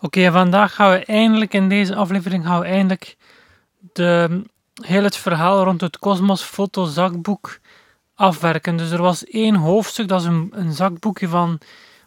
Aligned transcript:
Oké, 0.00 0.32
vandaag 0.32 0.74
gaan 0.74 0.90
we 0.90 1.04
eindelijk 1.04 1.54
in 1.54 1.68
deze 1.68 1.94
aflevering 1.94 2.44
gaan 2.44 2.60
we 2.60 2.66
eindelijk 2.66 3.16
de, 3.92 4.42
heel 4.82 5.02
het 5.02 5.16
verhaal 5.16 5.64
rond 5.64 5.80
het 5.80 5.98
Cosmos 5.98 6.42
Foto 6.42 6.84
zakboek 6.84 7.58
afwerken. 8.14 8.76
Dus 8.76 8.90
er 8.90 9.02
was 9.02 9.24
één 9.24 9.54
hoofdstuk, 9.54 10.08
dat 10.08 10.20
is 10.20 10.26
een, 10.26 10.48
een 10.52 10.72
zakboekje 10.72 11.28
van, 11.28 11.58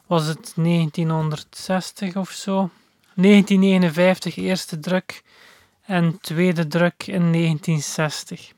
was 0.07 0.25
het 0.25 0.53
1960 0.55 2.15
of 2.15 2.29
zo? 2.29 2.69
1959, 3.15 4.35
eerste 4.35 4.79
druk 4.79 5.23
en 5.85 6.17
tweede 6.21 6.67
druk 6.67 7.07
in 7.07 7.31
1960. 7.31 8.51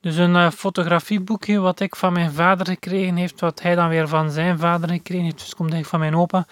Dus 0.00 0.16
een 0.16 0.34
uh, 0.34 0.50
fotografieboekje 0.50 1.58
wat 1.58 1.80
ik 1.80 1.96
van 1.96 2.12
mijn 2.12 2.32
vader 2.32 2.66
gekregen 2.66 3.16
heeft, 3.16 3.40
wat 3.40 3.62
hij 3.62 3.74
dan 3.74 3.88
weer 3.88 4.08
van 4.08 4.30
zijn 4.30 4.58
vader 4.58 4.88
gekregen 4.88 5.24
heeft. 5.24 5.38
Dus 5.38 5.54
komt 5.54 5.72
eigenlijk 5.72 5.88
van 5.88 6.00
mijn 6.00 6.16
opa. 6.16 6.46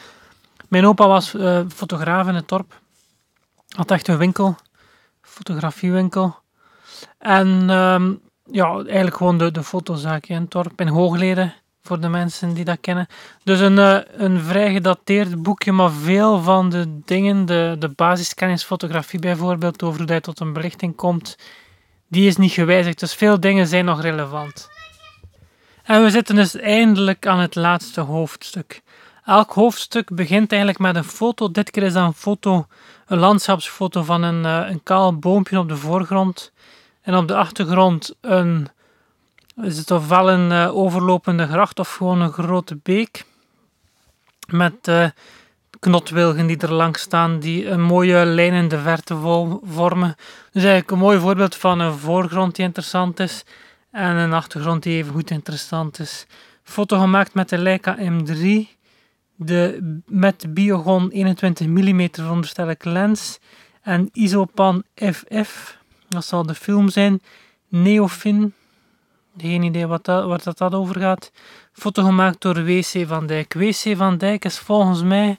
Mijn 0.69 0.87
opa 0.87 1.07
was 1.07 1.35
uh, 1.35 1.61
fotograaf 1.75 2.29
in 2.29 2.35
het 2.35 2.49
dorp. 2.49 2.81
Had 3.69 3.91
echt 3.91 4.09
een 4.09 4.19
winkel, 4.19 4.57
fotografiewinkel. 5.21 6.37
En 7.19 7.71
um, 7.71 8.21
ja, 8.45 8.75
eigenlijk 8.75 9.17
gewoon 9.17 9.39
de, 9.39 9.51
de 9.51 9.63
fotozaak 9.63 10.27
in 10.27 10.41
het 10.41 10.51
dorp, 10.51 10.81
in 10.81 10.89
Hoogleden, 10.89 11.55
voor 11.83 12.01
de 12.01 12.09
mensen 12.09 12.55
die 12.55 12.65
dat 12.65 12.79
kennen. 12.81 13.07
Dus 13.45 13.61
een, 13.61 13.77
uh, 13.77 13.99
een 14.13 14.41
vrij 14.41 14.73
gedateerd 14.73 15.43
boekje, 15.43 15.73
maar 15.73 15.91
veel 15.91 16.43
van 16.43 16.71
de 16.71 17.01
dingen, 17.05 17.47
de, 17.47 17.77
de 17.79 17.89
basiskennis 17.89 18.65
fotografie 18.65 19.19
bijvoorbeeld, 19.19 19.83
over 19.83 19.99
hoe 19.99 20.09
hij 20.09 20.21
tot 20.21 20.41
een 20.41 20.53
belichting 20.53 20.97
komt, 20.97 21.39
die 22.09 22.27
is 22.27 22.37
niet 22.37 22.53
gewijzigd. 22.53 23.01
Dus 23.01 23.15
veel 23.15 23.41
dingen 23.41 23.67
zijn 23.67 23.85
nog 23.85 24.01
relevant. 24.01 24.69
En 25.83 26.03
we 26.03 26.11
zitten 26.11 26.35
dus 26.35 26.57
eindelijk 26.57 27.27
aan 27.27 27.39
het 27.39 27.55
laatste 27.55 28.01
hoofdstuk. 28.01 28.83
Elk 29.25 29.53
hoofdstuk 29.53 30.15
begint 30.15 30.51
eigenlijk 30.51 30.81
met 30.81 30.97
een 30.97 31.05
foto. 31.05 31.51
Dit 31.51 31.71
keer 31.71 31.83
is 31.83 31.93
dat 31.93 32.05
een 32.05 32.15
foto, 32.15 32.67
een 33.07 33.19
landschapsfoto 33.19 34.03
van 34.03 34.23
een, 34.23 34.45
uh, 34.45 34.71
een 34.71 34.83
kaal 34.83 35.19
boompje 35.19 35.59
op 35.59 35.69
de 35.69 35.77
voorgrond. 35.77 36.53
En 37.03 37.17
op 37.17 37.29
de 37.29 37.37
achtergrond 37.37 38.15
een, 38.21 38.69
is 39.63 39.77
het 39.79 39.91
ofwel 39.91 40.31
een 40.31 40.51
uh, 40.51 40.77
overlopende 40.77 41.47
gracht 41.47 41.79
of 41.79 41.95
gewoon 41.95 42.21
een 42.21 42.33
grote 42.33 42.79
beek. 42.83 43.25
Met 44.47 44.89
uh, 44.89 45.09
knotwilgen 45.81 46.47
die 46.47 46.59
er 46.59 46.73
langs 46.73 47.01
staan, 47.01 47.39
die 47.39 47.69
een 47.69 47.83
mooie 47.83 48.25
lijn 48.25 48.53
in 48.53 48.69
de 48.69 48.79
verte 48.79 49.17
vormen. 49.63 50.15
Dus 50.53 50.63
eigenlijk 50.63 50.91
een 50.91 50.99
mooi 50.99 51.19
voorbeeld 51.19 51.55
van 51.55 51.81
een 51.81 51.99
voorgrond 51.99 52.55
die 52.57 52.65
interessant 52.65 53.21
is. 53.21 53.45
En 53.91 54.17
een 54.17 54.33
achtergrond 54.33 54.83
die 54.83 54.97
even 54.97 55.13
goed 55.13 55.31
interessant 55.31 55.99
is. 55.99 56.27
Foto 56.63 56.99
gemaakt 56.99 57.35
met 57.35 57.49
de 57.49 57.59
Leica 57.59 57.97
M3 57.99 58.74
de, 59.37 60.01
met 60.07 60.55
Biogon 60.55 61.11
21 61.11 61.67
mm 61.67 62.09
veronderstel 62.13 62.71
ik 62.71 62.85
lens 62.85 63.39
en 63.83 64.09
Isopan 64.13 64.83
FF, 64.95 65.79
dat 66.09 66.25
zal 66.25 66.47
de 66.47 66.55
film 66.55 66.89
zijn, 66.89 67.21
Neofin, 67.69 68.55
geen 69.37 69.63
idee 69.63 69.87
wat 69.87 70.05
dat, 70.05 70.25
waar 70.25 70.41
dat, 70.55 70.75
over 70.75 71.01
gaat. 71.01 71.33
Foto 71.73 72.03
gemaakt 72.03 72.41
door 72.41 72.65
W.C. 72.65 73.05
van 73.07 73.27
Dijk. 73.27 73.55
W.C. 73.55 73.97
van 73.97 74.17
Dijk 74.19 74.45
is 74.45 74.59
volgens 74.59 75.03
mij 75.03 75.39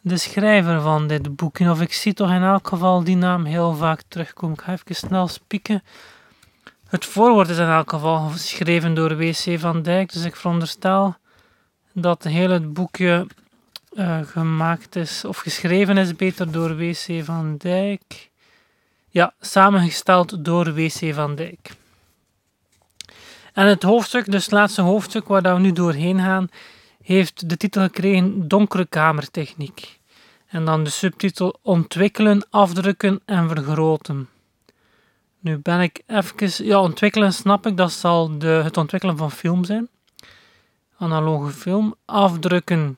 de 0.00 0.16
schrijver 0.16 0.80
van 0.80 1.06
dit 1.06 1.36
boekje, 1.36 1.70
of 1.70 1.80
ik 1.80 1.92
zie 1.92 2.14
toch 2.14 2.30
in 2.30 2.42
elk 2.42 2.68
geval 2.68 3.04
die 3.04 3.16
naam 3.16 3.44
heel 3.44 3.74
vaak 3.74 4.02
terugkomen. 4.08 4.56
Ik 4.56 4.62
ga 4.62 4.72
even 4.72 4.94
snel 4.94 5.28
spieken. 5.28 5.82
Het 6.88 7.04
voorwoord 7.04 7.48
is 7.48 7.58
in 7.58 7.68
elk 7.68 7.90
geval 7.90 8.28
geschreven 8.28 8.94
door 8.94 9.16
W.C. 9.16 9.58
van 9.58 9.82
Dijk, 9.82 10.12
dus 10.12 10.24
ik 10.24 10.36
veronderstel 10.36 11.16
dat 11.92 12.24
heel 12.24 12.50
het 12.50 12.72
boekje 12.72 13.26
uh, 13.92 14.18
gemaakt 14.22 14.96
is, 14.96 15.24
of 15.24 15.38
geschreven 15.38 15.98
is 15.98 16.16
beter 16.16 16.52
door 16.52 16.76
W.C. 16.76 17.24
van 17.24 17.56
Dijk. 17.56 18.30
Ja, 19.08 19.34
samengesteld 19.40 20.44
door 20.44 20.74
W.C. 20.74 21.14
van 21.14 21.34
Dijk. 21.34 21.70
En 23.52 23.66
het 23.66 23.82
hoofdstuk, 23.82 24.30
dus 24.30 24.42
het 24.42 24.52
laatste 24.52 24.82
hoofdstuk 24.82 25.28
waar 25.28 25.54
we 25.54 25.60
nu 25.60 25.72
doorheen 25.72 26.18
gaan, 26.18 26.48
heeft 27.02 27.48
de 27.48 27.56
titel 27.56 27.82
gekregen 27.82 28.48
Donkere 28.48 28.86
Kamertechniek. 28.86 30.00
En 30.46 30.64
dan 30.64 30.84
de 30.84 30.90
subtitel 30.90 31.58
Ontwikkelen, 31.62 32.46
afdrukken 32.50 33.20
en 33.24 33.48
vergroten. 33.48 34.28
Nu 35.40 35.58
ben 35.58 35.80
ik 35.80 36.02
even... 36.06 36.66
Ja, 36.66 36.80
ontwikkelen 36.80 37.32
snap 37.32 37.66
ik, 37.66 37.76
dat 37.76 37.92
zal 37.92 38.38
de, 38.38 38.46
het 38.46 38.76
ontwikkelen 38.76 39.16
van 39.16 39.30
film 39.30 39.64
zijn. 39.64 39.88
Analoge 41.02 41.50
film. 41.50 41.94
Afdrukken 42.04 42.96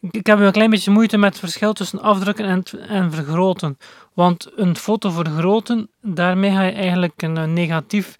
ik 0.00 0.26
heb 0.26 0.38
een 0.38 0.52
klein 0.52 0.70
beetje 0.70 0.90
moeite 0.90 1.16
met 1.16 1.30
het 1.30 1.38
verschil 1.38 1.72
tussen 1.72 2.00
afdrukken 2.00 2.44
en, 2.44 2.62
en 2.88 3.12
vergroten. 3.12 3.78
Want 4.12 4.50
een 4.56 4.76
foto 4.76 5.10
vergroten, 5.10 5.90
daarmee 6.02 6.50
ga 6.50 6.62
je 6.62 6.72
eigenlijk 6.72 7.22
een, 7.22 7.52
negatief 7.52 8.16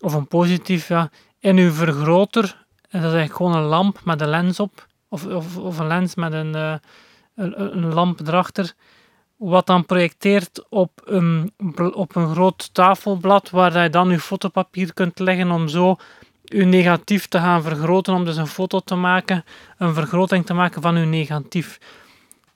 of 0.00 0.14
een 0.14 0.28
positief 0.28 0.88
ja, 0.88 1.10
in 1.38 1.56
je 1.56 1.70
vergroter. 1.70 2.42
Dat 2.42 3.00
is 3.00 3.00
eigenlijk 3.00 3.34
gewoon 3.34 3.54
een 3.54 3.62
lamp 3.62 4.00
met 4.04 4.20
een 4.20 4.28
lens 4.28 4.60
op. 4.60 4.86
Of, 5.08 5.26
of, 5.26 5.56
of 5.56 5.78
een 5.78 5.86
lens 5.86 6.14
met 6.14 6.32
een, 6.32 6.56
uh, 6.56 6.74
een, 7.34 7.76
een, 7.76 7.94
lamp 7.94 8.20
erachter. 8.20 8.72
Wat 9.36 9.66
dan 9.66 9.86
projecteert 9.86 10.64
op 10.68 10.90
een, 11.04 11.52
op 11.92 12.16
een 12.16 12.32
groot 12.32 12.74
tafelblad 12.74 13.50
waar 13.50 13.82
je 13.82 13.90
dan 13.90 14.10
je 14.10 14.20
fotopapier 14.20 14.94
kunt 14.94 15.18
leggen 15.18 15.50
om 15.50 15.68
zo 15.68 15.96
uw 16.44 16.66
negatief 16.66 17.26
te 17.26 17.38
gaan 17.38 17.62
vergroten 17.62 18.14
om 18.14 18.24
dus 18.24 18.36
een 18.36 18.46
foto 18.46 18.80
te 18.80 18.94
maken, 18.94 19.44
een 19.78 19.94
vergroting 19.94 20.46
te 20.46 20.54
maken 20.54 20.82
van 20.82 20.96
uw 20.96 21.06
negatief. 21.06 21.78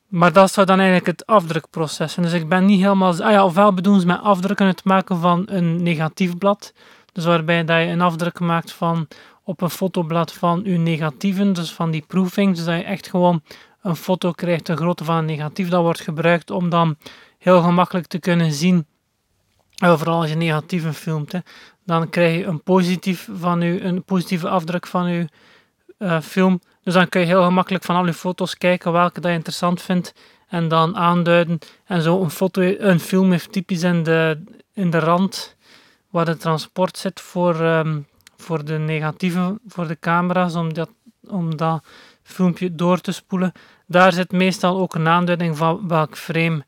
Maar 0.08 0.32
dat 0.32 0.52
zou 0.52 0.66
dan 0.66 0.76
eigenlijk 0.76 1.06
het 1.06 1.26
afdrukproces 1.26 2.12
zijn. 2.12 2.26
Dus 2.26 2.34
ik 2.34 2.48
ben 2.48 2.64
niet 2.64 2.80
helemaal... 2.80 3.22
Ah 3.22 3.30
ja, 3.30 3.44
ofwel 3.44 3.74
bedoelen 3.74 4.00
ze 4.00 4.06
met 4.06 4.20
afdrukken 4.22 4.66
het 4.66 4.84
maken 4.84 5.18
van 5.18 5.42
een 5.46 5.82
negatief 5.82 6.38
blad. 6.38 6.72
Dus 7.12 7.24
waarbij 7.24 7.64
dat 7.64 7.80
je 7.80 7.86
een 7.86 8.00
afdruk 8.00 8.40
maakt 8.40 8.72
van 8.72 9.08
op 9.44 9.60
een 9.60 9.70
fotoblad 9.70 10.32
van 10.32 10.62
uw 10.64 10.78
negatieven, 10.78 11.52
dus 11.52 11.72
van 11.72 11.90
die 11.90 12.04
proofing. 12.06 12.54
Dus 12.54 12.64
dat 12.64 12.76
je 12.76 12.84
echt 12.84 13.08
gewoon 13.08 13.42
een 13.82 13.96
foto 13.96 14.32
krijgt, 14.32 14.66
de 14.66 14.76
grootte 14.76 15.04
van 15.04 15.16
een 15.16 15.24
negatief. 15.24 15.68
Dat 15.68 15.82
wordt 15.82 16.00
gebruikt 16.00 16.50
om 16.50 16.68
dan 16.68 16.96
heel 17.38 17.62
gemakkelijk 17.62 18.06
te 18.06 18.18
kunnen 18.18 18.52
zien, 18.52 18.86
vooral 19.78 20.20
als 20.20 20.28
je 20.30 20.36
negatieven 20.36 20.94
filmt, 20.94 21.34
dan 21.84 22.08
krijg 22.08 22.36
je 22.36 22.44
een, 22.44 22.62
positief 22.62 23.28
van 23.32 23.62
u, 23.62 23.80
een 23.80 24.04
positieve 24.04 24.48
afdruk 24.48 24.86
van 24.86 25.06
uw 25.06 25.24
uh, 25.98 26.20
film. 26.20 26.60
Dus 26.82 26.94
dan 26.94 27.08
kun 27.08 27.20
je 27.20 27.26
heel 27.26 27.44
gemakkelijk 27.44 27.84
van 27.84 27.96
al 27.96 28.06
je 28.06 28.14
foto's 28.14 28.56
kijken 28.56 28.92
welke 28.92 29.20
dat 29.20 29.30
je 29.30 29.36
interessant 29.36 29.82
vindt 29.82 30.12
en 30.48 30.68
dan 30.68 30.96
aanduiden. 30.96 31.58
En 31.84 32.02
zo 32.02 32.22
een, 32.22 32.30
foto, 32.30 32.62
een 32.62 33.00
film 33.00 33.30
heeft 33.30 33.52
typisch 33.52 33.82
in 33.82 34.02
de, 34.02 34.44
in 34.72 34.90
de 34.90 34.98
rand 34.98 35.56
waar 36.10 36.24
de 36.24 36.36
transport 36.36 36.98
zit 36.98 37.20
voor, 37.20 37.60
um, 37.60 38.06
voor 38.36 38.64
de 38.64 38.78
negatieve, 38.78 39.58
voor 39.66 39.86
de 39.86 39.98
camera's, 40.00 40.54
om 40.54 40.74
dat, 40.74 40.90
om 41.28 41.56
dat 41.56 41.84
filmpje 42.22 42.74
door 42.74 43.00
te 43.00 43.12
spoelen. 43.12 43.52
Daar 43.86 44.12
zit 44.12 44.32
meestal 44.32 44.78
ook 44.78 44.94
een 44.94 45.08
aanduiding 45.08 45.56
van 45.56 45.88
welk 45.88 46.16
frame 46.16 46.64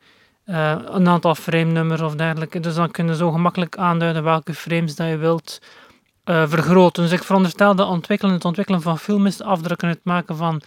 uh, 0.47 0.77
een 0.85 1.09
aantal 1.09 1.35
frame-nummers 1.35 2.01
of 2.01 2.15
dergelijke. 2.15 2.61
Dus 2.61 2.75
dan 2.75 2.91
kunnen 2.91 3.15
zo 3.15 3.31
gemakkelijk 3.31 3.77
aanduiden 3.77 4.23
welke 4.23 4.55
frames 4.55 4.95
dat 4.95 5.09
je 5.09 5.17
wilt 5.17 5.61
uh, 6.25 6.49
vergroten. 6.49 7.03
Dus 7.03 7.13
ik 7.13 7.23
veronderstel 7.23 7.75
dat 7.75 7.89
ontwikkelen, 7.89 8.35
het 8.35 8.45
ontwikkelen 8.45 8.83
van 8.83 8.99
film 8.99 9.27
is 9.27 9.43
afdrukken, 9.43 9.89
het 9.89 10.01
maken 10.05 10.37
van 10.37 10.63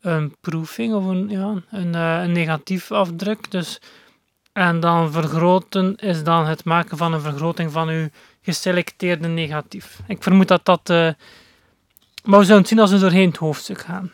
een 0.00 0.34
proofing 0.40 0.94
of 0.94 1.04
een, 1.06 1.28
ja, 1.28 1.54
een, 1.70 1.94
uh, 1.94 2.22
een 2.22 2.32
negatief 2.32 2.92
afdruk. 2.92 3.50
Dus, 3.50 3.80
en 4.52 4.80
dan 4.80 5.12
vergroten 5.12 5.96
is 5.96 6.24
dan 6.24 6.46
het 6.46 6.64
maken 6.64 6.96
van 6.96 7.12
een 7.12 7.20
vergroting 7.20 7.72
van 7.72 7.88
uw 7.88 8.08
geselecteerde 8.42 9.28
negatief. 9.28 9.98
Ik 10.06 10.22
vermoed 10.22 10.48
dat 10.48 10.64
dat... 10.64 10.88
maar 10.88 12.38
we 12.38 12.44
zullen 12.44 12.60
het 12.60 12.68
zien 12.68 12.78
als 12.78 12.90
we 12.90 12.98
doorheen 12.98 13.28
het 13.28 13.36
hoofdstuk 13.36 13.80
gaan. 13.80 14.10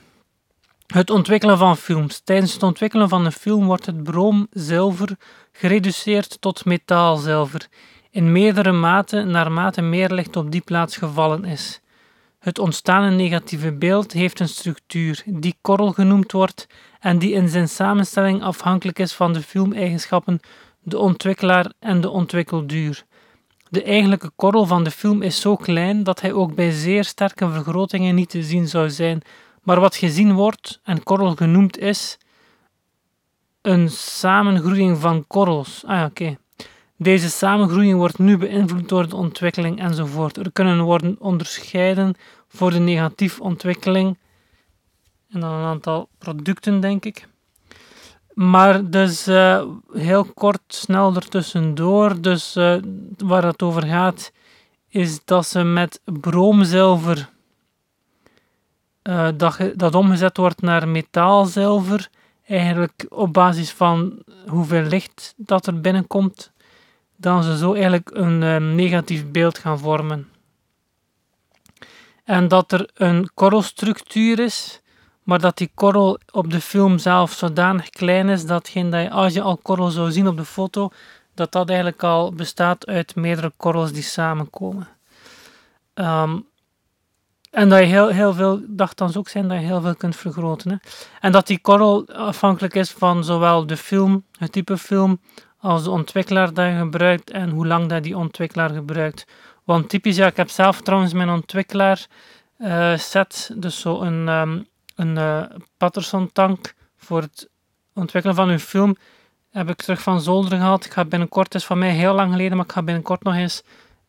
Het 0.94 1.10
ontwikkelen 1.10 1.58
van 1.58 1.76
films. 1.76 2.20
Tijdens 2.20 2.52
het 2.52 2.62
ontwikkelen 2.62 3.08
van 3.08 3.24
een 3.24 3.32
film 3.32 3.66
wordt 3.66 3.86
het 3.86 4.02
broomzilver 4.02 5.16
gereduceerd 5.52 6.40
tot 6.40 6.64
metaalzilver, 6.64 7.66
in 8.10 8.32
meerdere 8.32 8.72
mate 8.72 9.22
naarmate 9.22 9.82
meer 9.82 10.10
licht 10.10 10.36
op 10.36 10.50
die 10.50 10.60
plaats 10.60 10.96
gevallen 10.96 11.44
is. 11.44 11.80
Het 12.38 12.58
ontstane 12.58 13.10
negatieve 13.10 13.72
beeld 13.72 14.12
heeft 14.12 14.40
een 14.40 14.48
structuur 14.48 15.22
die 15.26 15.56
korrel 15.60 15.92
genoemd 15.92 16.32
wordt 16.32 16.66
en 17.00 17.18
die 17.18 17.32
in 17.32 17.48
zijn 17.48 17.68
samenstelling 17.68 18.42
afhankelijk 18.42 18.98
is 18.98 19.12
van 19.12 19.32
de 19.32 19.42
filmeigenschappen, 19.42 20.40
de 20.82 20.98
ontwikkelaar 20.98 21.72
en 21.78 22.00
de 22.00 22.10
ontwikkelduur. 22.10 23.04
De 23.68 23.82
eigenlijke 23.82 24.30
korrel 24.36 24.66
van 24.66 24.84
de 24.84 24.90
film 24.90 25.22
is 25.22 25.40
zo 25.40 25.56
klein 25.56 26.02
dat 26.02 26.20
hij 26.20 26.32
ook 26.32 26.54
bij 26.54 26.70
zeer 26.70 27.04
sterke 27.04 27.50
vergrotingen 27.50 28.14
niet 28.14 28.30
te 28.30 28.42
zien 28.42 28.68
zou 28.68 28.90
zijn, 28.90 29.22
maar 29.64 29.80
wat 29.80 29.96
gezien 29.96 30.32
wordt 30.32 30.80
en 30.82 31.02
korrel 31.02 31.34
genoemd 31.34 31.78
is, 31.78 32.18
een 33.62 33.90
samengroeiing 33.90 34.98
van 34.98 35.24
korrels. 35.26 35.82
Ah 35.86 35.96
ja, 35.96 36.04
oké. 36.04 36.36
Deze 36.96 37.30
samengroeiing 37.30 37.98
wordt 37.98 38.18
nu 38.18 38.36
beïnvloed 38.36 38.88
door 38.88 39.08
de 39.08 39.16
ontwikkeling 39.16 39.80
enzovoort. 39.80 40.36
Er 40.36 40.52
kunnen 40.52 40.80
worden 40.80 41.16
onderscheiden 41.18 42.14
voor 42.48 42.70
de 42.70 42.78
negatieve 42.78 43.42
ontwikkeling 43.42 44.18
en 45.30 45.40
dan 45.40 45.52
een 45.52 45.64
aantal 45.64 46.08
producten, 46.18 46.80
denk 46.80 47.04
ik. 47.04 47.28
Maar 48.34 48.90
dus 48.90 49.28
uh, 49.28 49.62
heel 49.92 50.24
kort, 50.24 50.62
snel 50.66 51.14
ertussendoor. 51.14 52.20
Dus 52.20 52.56
uh, 52.56 52.76
waar 53.16 53.44
het 53.44 53.62
over 53.62 53.86
gaat, 53.86 54.32
is 54.88 55.24
dat 55.24 55.46
ze 55.46 55.62
met 55.62 56.00
broomzilver, 56.04 57.30
uh, 59.08 59.28
dat, 59.36 59.58
dat 59.74 59.94
omgezet 59.94 60.36
wordt 60.36 60.62
naar 60.62 60.88
metaalzilver, 60.88 62.08
eigenlijk 62.46 63.06
op 63.08 63.32
basis 63.32 63.72
van 63.72 64.22
hoeveel 64.46 64.82
licht 64.82 65.34
dat 65.36 65.66
er 65.66 65.80
binnenkomt, 65.80 66.52
dan 67.16 67.42
ze 67.42 67.56
zo 67.56 67.72
eigenlijk 67.72 68.10
een 68.12 68.74
negatief 68.74 69.30
beeld 69.30 69.58
gaan 69.58 69.78
vormen. 69.78 70.28
En 72.24 72.48
dat 72.48 72.72
er 72.72 72.90
een 72.94 73.30
korrelstructuur 73.34 74.38
is 74.38 74.82
maar 75.24 75.40
dat 75.40 75.56
die 75.56 75.70
korrel 75.74 76.18
op 76.30 76.50
de 76.50 76.60
film 76.60 76.98
zelf 76.98 77.32
zodanig 77.32 77.90
klein 77.90 78.28
is 78.28 78.46
dat, 78.46 78.70
dat 78.74 79.02
je, 79.02 79.10
als 79.10 79.32
je 79.32 79.42
al 79.42 79.56
korrel 79.56 79.90
zou 79.90 80.12
zien 80.12 80.26
op 80.26 80.36
de 80.36 80.44
foto, 80.44 80.90
dat 81.34 81.52
dat 81.52 81.68
eigenlijk 81.68 82.02
al 82.02 82.32
bestaat 82.32 82.86
uit 82.86 83.14
meerdere 83.14 83.52
korrels 83.56 83.92
die 83.92 84.02
samenkomen. 84.02 84.88
Ehm, 85.94 86.38
en 87.54 87.68
dat 87.68 87.78
je 87.78 87.84
heel, 87.84 88.08
heel 88.08 88.32
veel, 88.32 88.60
dacht 88.66 88.98
dan 88.98 89.14
ook 89.16 89.28
zijn 89.28 89.48
dat 89.48 89.60
je 89.60 89.66
heel 89.66 89.80
veel 89.80 89.94
kunt 89.94 90.16
vergroten. 90.16 90.70
Hè? 90.70 90.76
En 91.20 91.32
dat 91.32 91.46
die 91.46 91.60
korrel 91.60 92.06
afhankelijk 92.06 92.74
is 92.74 92.90
van 92.90 93.24
zowel 93.24 93.66
de 93.66 93.76
film, 93.76 94.24
het 94.38 94.52
type 94.52 94.78
film, 94.78 95.20
als 95.58 95.82
de 95.82 95.90
ontwikkelaar 95.90 96.54
dat 96.54 96.66
je 96.66 96.78
gebruikt 96.78 97.30
en 97.30 97.50
hoe 97.50 97.66
lang 97.66 97.88
dat 97.88 98.02
die 98.02 98.16
ontwikkelaar 98.16 98.70
gebruikt. 98.70 99.26
Want 99.64 99.88
typisch, 99.88 100.16
ja, 100.16 100.26
ik 100.26 100.36
heb 100.36 100.50
zelf 100.50 100.80
trouwens 100.80 101.12
mijn 101.12 101.28
ontwikkelaar 101.28 102.06
uh, 102.58 102.96
set, 102.96 103.50
dus 103.56 103.80
zo 103.80 104.00
een, 104.00 104.28
um, 104.28 104.66
een 104.96 105.16
uh, 105.16 105.42
Patterson 105.76 106.32
tank 106.32 106.74
voor 106.96 107.20
het 107.20 107.48
ontwikkelen 107.94 108.36
van 108.36 108.48
uw 108.48 108.58
film 108.58 108.96
heb 109.50 109.68
ik 109.68 109.76
terug 109.76 110.02
van 110.02 110.20
zolder 110.20 110.50
gehaald. 110.58 110.84
Ik 110.84 110.92
ga 110.92 111.04
binnenkort, 111.04 111.52
het 111.52 111.62
is 111.62 111.64
van 111.64 111.78
mij 111.78 111.90
heel 111.90 112.14
lang 112.14 112.30
geleden, 112.30 112.56
maar 112.56 112.66
ik 112.66 112.72
ga 112.72 112.82
binnenkort 112.82 113.22
nog 113.22 113.34
eens 113.34 113.62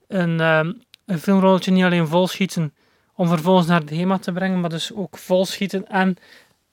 een, 0.07 0.39
uh, 0.39 0.59
een 1.05 1.19
filmrolletje 1.19 1.71
niet 1.71 1.83
alleen 1.83 2.07
vol 2.07 2.27
schieten 2.27 2.73
om 3.15 3.27
vervolgens 3.27 3.67
naar 3.67 3.85
de 3.85 3.95
HEMA 3.95 4.17
te 4.17 4.31
brengen, 4.31 4.59
maar 4.59 4.69
dus 4.69 4.93
ook 4.93 5.17
vol 5.17 5.45
schieten 5.45 5.87
en 5.87 6.17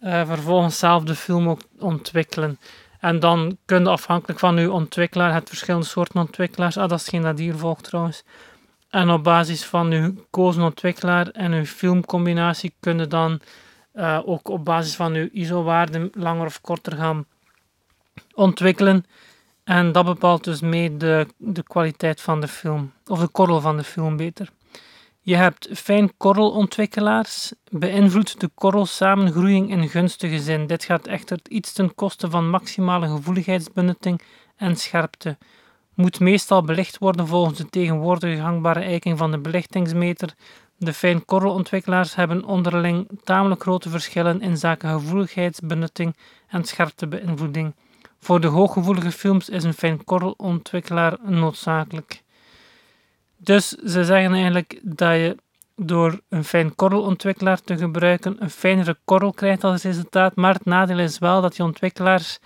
uh, 0.00 0.26
vervolgens 0.26 0.78
zelf 0.78 1.04
de 1.04 1.14
film 1.14 1.48
ook 1.48 1.60
ontwikkelen. 1.78 2.58
En 3.00 3.20
dan 3.20 3.56
kun 3.64 3.82
je 3.82 3.88
afhankelijk 3.88 4.38
van 4.38 4.56
uw 4.56 4.70
ontwikkelaar, 4.70 5.34
het 5.34 5.48
verschillende 5.48 5.86
soorten 5.86 6.20
ontwikkelaars, 6.20 6.76
ah 6.76 6.88
dat 6.88 7.00
is 7.00 7.08
geen 7.08 7.22
dat 7.22 7.38
hier 7.38 7.56
volgt 7.56 7.84
trouwens, 7.84 8.22
en 8.90 9.10
op 9.10 9.24
basis 9.24 9.64
van 9.64 9.90
uw 9.90 10.14
gekozen 10.16 10.62
ontwikkelaar 10.62 11.28
en 11.28 11.52
uw 11.52 11.64
filmcombinatie 11.64 12.74
kunnen 12.80 13.08
dan 13.08 13.40
uh, 13.94 14.20
ook 14.24 14.48
op 14.48 14.64
basis 14.64 14.94
van 14.94 15.14
uw 15.14 15.28
ISO-waarde 15.32 16.10
langer 16.14 16.46
of 16.46 16.60
korter 16.60 16.96
gaan 16.96 17.24
ontwikkelen. 18.34 19.04
En 19.64 19.92
dat 19.92 20.04
bepaalt 20.04 20.44
dus 20.44 20.60
mee 20.60 20.96
de, 20.96 21.26
de 21.36 21.62
kwaliteit 21.62 22.20
van 22.20 22.40
de 22.40 22.48
film, 22.48 22.92
of 23.06 23.18
de 23.18 23.28
korrel 23.28 23.60
van 23.60 23.76
de 23.76 23.84
film 23.84 24.16
beter. 24.16 24.48
Je 25.24 25.36
hebt 25.36 25.68
fijn 25.72 26.16
korrelontwikkelaars, 26.16 27.52
beïnvloedt 27.70 28.40
de 28.40 28.50
korrelsamengroeiing 28.54 29.70
in 29.70 29.88
gunstige 29.88 30.38
zin. 30.38 30.66
Dit 30.66 30.84
gaat 30.84 31.06
echter 31.06 31.38
iets 31.48 31.72
ten 31.72 31.94
koste 31.94 32.30
van 32.30 32.48
maximale 32.48 33.08
gevoeligheidsbenutting 33.08 34.22
en 34.56 34.76
scherpte. 34.76 35.38
Moet 35.94 36.20
meestal 36.20 36.62
belicht 36.62 36.98
worden 36.98 37.26
volgens 37.26 37.58
de 37.58 37.68
tegenwoordige 37.68 38.36
gangbare 38.36 38.80
eiking 38.80 39.18
van 39.18 39.30
de 39.30 39.38
belichtingsmeter 39.38 40.34
de 40.76 40.92
fijnkorrelontwikkelaars 40.92 42.14
hebben 42.14 42.44
onderling 42.44 43.08
tamelijk 43.24 43.62
grote 43.62 43.90
verschillen 43.90 44.40
in 44.40 44.56
zaken 44.56 44.90
gevoeligheidsbenutting 44.90 46.16
en 46.48 46.64
scherptebeïnvloeding. 46.64 47.74
Voor 48.18 48.40
de 48.40 48.46
hooggevoelige 48.46 49.12
films 49.12 49.48
is 49.48 49.64
een 49.64 49.74
fijnkorrelontwikkelaar 49.74 51.18
noodzakelijk. 51.22 52.22
Dus 53.44 53.68
ze 53.68 54.04
zeggen 54.04 54.32
eigenlijk 54.32 54.80
dat 54.82 55.12
je 55.12 55.36
door 55.76 56.20
een 56.28 56.44
fijnkorrelontwikkelaar 56.44 57.60
te 57.60 57.76
gebruiken 57.76 58.36
een 58.38 58.50
fijnere 58.50 58.96
korrel 59.04 59.32
krijgt 59.32 59.64
als 59.64 59.82
resultaat, 59.82 60.36
maar 60.36 60.54
het 60.54 60.64
nadeel 60.64 60.98
is 60.98 61.18
wel 61.18 61.40
dat 61.40 61.56
die 61.56 61.64
ontwikkelaars 61.64 62.38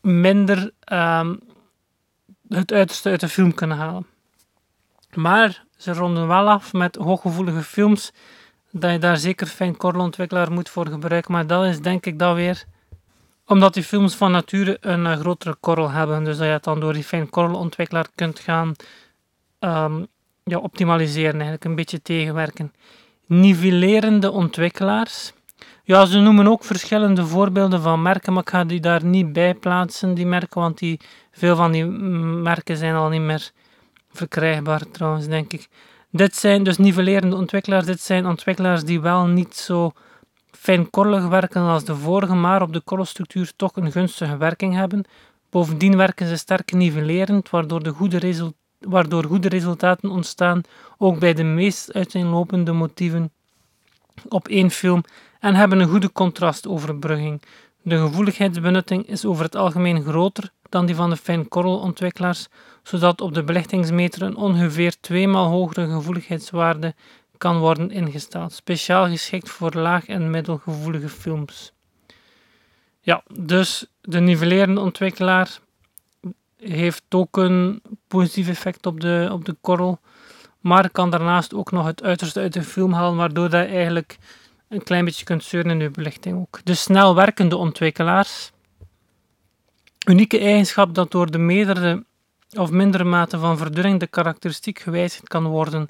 minder 0.00 0.70
um, 0.92 1.40
het 2.48 2.72
uiterste 2.72 3.10
uit 3.10 3.20
de 3.20 3.28
film 3.28 3.54
kunnen 3.54 3.76
halen. 3.76 4.06
Maar 5.14 5.64
ze 5.76 5.92
ronden 5.92 6.28
wel 6.28 6.48
af 6.48 6.72
met 6.72 6.96
hooggevoelige 6.96 7.62
films, 7.62 8.12
dat 8.70 8.92
je 8.92 8.98
daar 8.98 9.16
zeker 9.16 9.46
fijn 9.46 9.76
korrelontwikkelaar 9.76 10.52
moet 10.52 10.68
voor 10.68 10.86
gebruiken. 10.86 11.32
Maar 11.32 11.46
dat 11.46 11.64
is 11.64 11.80
denk 11.80 12.06
ik 12.06 12.18
dat 12.18 12.34
weer 12.34 12.64
omdat 13.46 13.74
die 13.74 13.82
films 13.82 14.14
van 14.14 14.30
nature 14.30 14.76
een 14.80 15.04
uh, 15.04 15.16
grotere 15.16 15.56
korrel 15.60 15.90
hebben. 15.90 16.24
Dus 16.24 16.36
dat 16.36 16.46
je 16.46 16.52
het 16.52 16.64
dan 16.64 16.80
door 16.80 16.92
die 16.92 17.04
fijn 17.04 17.30
korrelontwikkelaar 17.30 18.06
kunt 18.14 18.38
gaan 18.38 18.74
um, 19.60 20.06
ja, 20.44 20.58
optimaliseren, 20.58 21.32
eigenlijk 21.32 21.64
een 21.64 21.74
beetje 21.74 22.02
tegenwerken. 22.02 22.72
Nivellerende 23.26 24.30
ontwikkelaars. 24.30 25.32
Ja, 25.84 26.04
ze 26.04 26.18
noemen 26.18 26.46
ook 26.46 26.64
verschillende 26.64 27.26
voorbeelden 27.26 27.82
van 27.82 28.02
merken, 28.02 28.32
maar 28.32 28.42
ik 28.42 28.50
ga 28.50 28.64
die 28.64 28.80
daar 28.80 29.04
niet 29.04 29.32
bij 29.32 29.54
plaatsen, 29.54 30.14
die 30.14 30.26
merken, 30.26 30.60
want 30.60 30.78
die, 30.78 31.00
veel 31.32 31.56
van 31.56 31.72
die 31.72 31.84
merken 31.84 32.76
zijn 32.76 32.94
al 32.94 33.08
niet 33.08 33.20
meer 33.20 33.50
verkrijgbaar 34.12 34.90
trouwens, 34.90 35.26
denk 35.26 35.52
ik. 35.52 35.68
Dit 36.10 36.36
zijn 36.36 36.62
dus 36.62 36.78
nivellerende 36.78 37.36
ontwikkelaars. 37.36 37.86
Dit 37.86 38.00
zijn 38.00 38.26
ontwikkelaars 38.26 38.84
die 38.84 39.00
wel 39.00 39.26
niet 39.26 39.56
zo 39.56 39.92
fijnkorrelig 40.50 41.26
werken 41.26 41.62
als 41.62 41.84
de 41.84 41.96
vorige, 41.96 42.34
maar 42.34 42.62
op 42.62 42.72
de 42.72 42.80
korrelstructuur 42.80 43.52
toch 43.56 43.76
een 43.76 43.92
gunstige 43.92 44.36
werking 44.36 44.74
hebben. 44.74 45.04
Bovendien 45.50 45.96
werken 45.96 46.26
ze 46.26 46.36
sterk 46.36 46.72
nivellerend, 46.72 47.50
waardoor, 47.50 47.82
de 47.82 47.90
goede 47.90 48.18
waardoor 48.88 49.24
goede 49.24 49.48
resultaten 49.48 50.10
ontstaan, 50.10 50.62
ook 50.98 51.18
bij 51.18 51.34
de 51.34 51.42
meest 51.42 51.92
uiteenlopende 51.92 52.72
motieven 52.72 53.32
op 54.28 54.48
één 54.48 54.70
film, 54.70 55.04
en 55.40 55.54
hebben 55.54 55.80
een 55.80 55.88
goede 55.88 56.12
contrastoverbrugging. 56.12 57.42
De 57.82 57.98
gevoeligheidsbenutting 57.98 59.08
is 59.08 59.24
over 59.24 59.44
het 59.44 59.56
algemeen 59.56 60.02
groter 60.02 60.50
dan 60.68 60.86
die 60.86 60.94
van 60.94 61.10
de 61.10 61.16
fijnkorrelontwikkelaars, 61.16 62.48
zodat 62.82 63.20
op 63.20 63.34
de 63.34 63.44
belichtingsmeter 63.44 64.22
een 64.22 64.36
ongeveer 64.36 65.00
tweemaal 65.00 65.48
hogere 65.48 65.86
gevoeligheidswaarde 65.86 66.94
kan 67.38 67.58
worden 67.58 67.90
ingesteld, 67.90 68.52
speciaal 68.52 69.08
geschikt 69.08 69.50
voor 69.50 69.72
laag- 69.72 70.06
en 70.06 70.30
middelgevoelige 70.30 71.08
films. 71.08 71.72
Ja, 73.00 73.22
dus 73.32 73.86
de 74.00 74.20
nivellerende 74.20 74.80
ontwikkelaar 74.80 75.58
heeft 76.64 77.04
ook 77.08 77.36
een 77.36 77.82
positief 78.08 78.48
effect 78.48 78.86
op 78.86 79.00
de, 79.00 79.28
op 79.32 79.44
de 79.44 79.56
korrel, 79.60 80.00
maar 80.60 80.90
kan 80.90 81.10
daarnaast 81.10 81.54
ook 81.54 81.70
nog 81.70 81.86
het 81.86 82.02
uiterste 82.02 82.40
uit 82.40 82.52
de 82.52 82.62
film 82.62 82.92
halen, 82.92 83.16
waardoor 83.16 83.50
je 83.50 83.56
eigenlijk 83.56 84.18
een 84.68 84.82
klein 84.82 85.04
beetje 85.04 85.24
kunt 85.24 85.44
zeuren 85.44 85.70
in 85.70 85.80
je 85.80 85.90
belichting 85.90 86.38
ook. 86.38 86.60
De 86.64 86.74
snel 86.74 87.14
werkende 87.14 87.56
ontwikkelaars. 87.56 88.50
Unieke 90.06 90.38
eigenschap 90.38 90.94
dat 90.94 91.10
door 91.10 91.30
de 91.30 91.38
meerdere 91.38 92.04
of 92.58 92.70
mindere 92.70 93.04
mate 93.04 93.38
van 93.38 93.56
verdunning 93.58 94.00
de 94.00 94.06
karakteristiek 94.06 94.78
gewijzigd 94.78 95.28
kan 95.28 95.44
worden. 95.46 95.88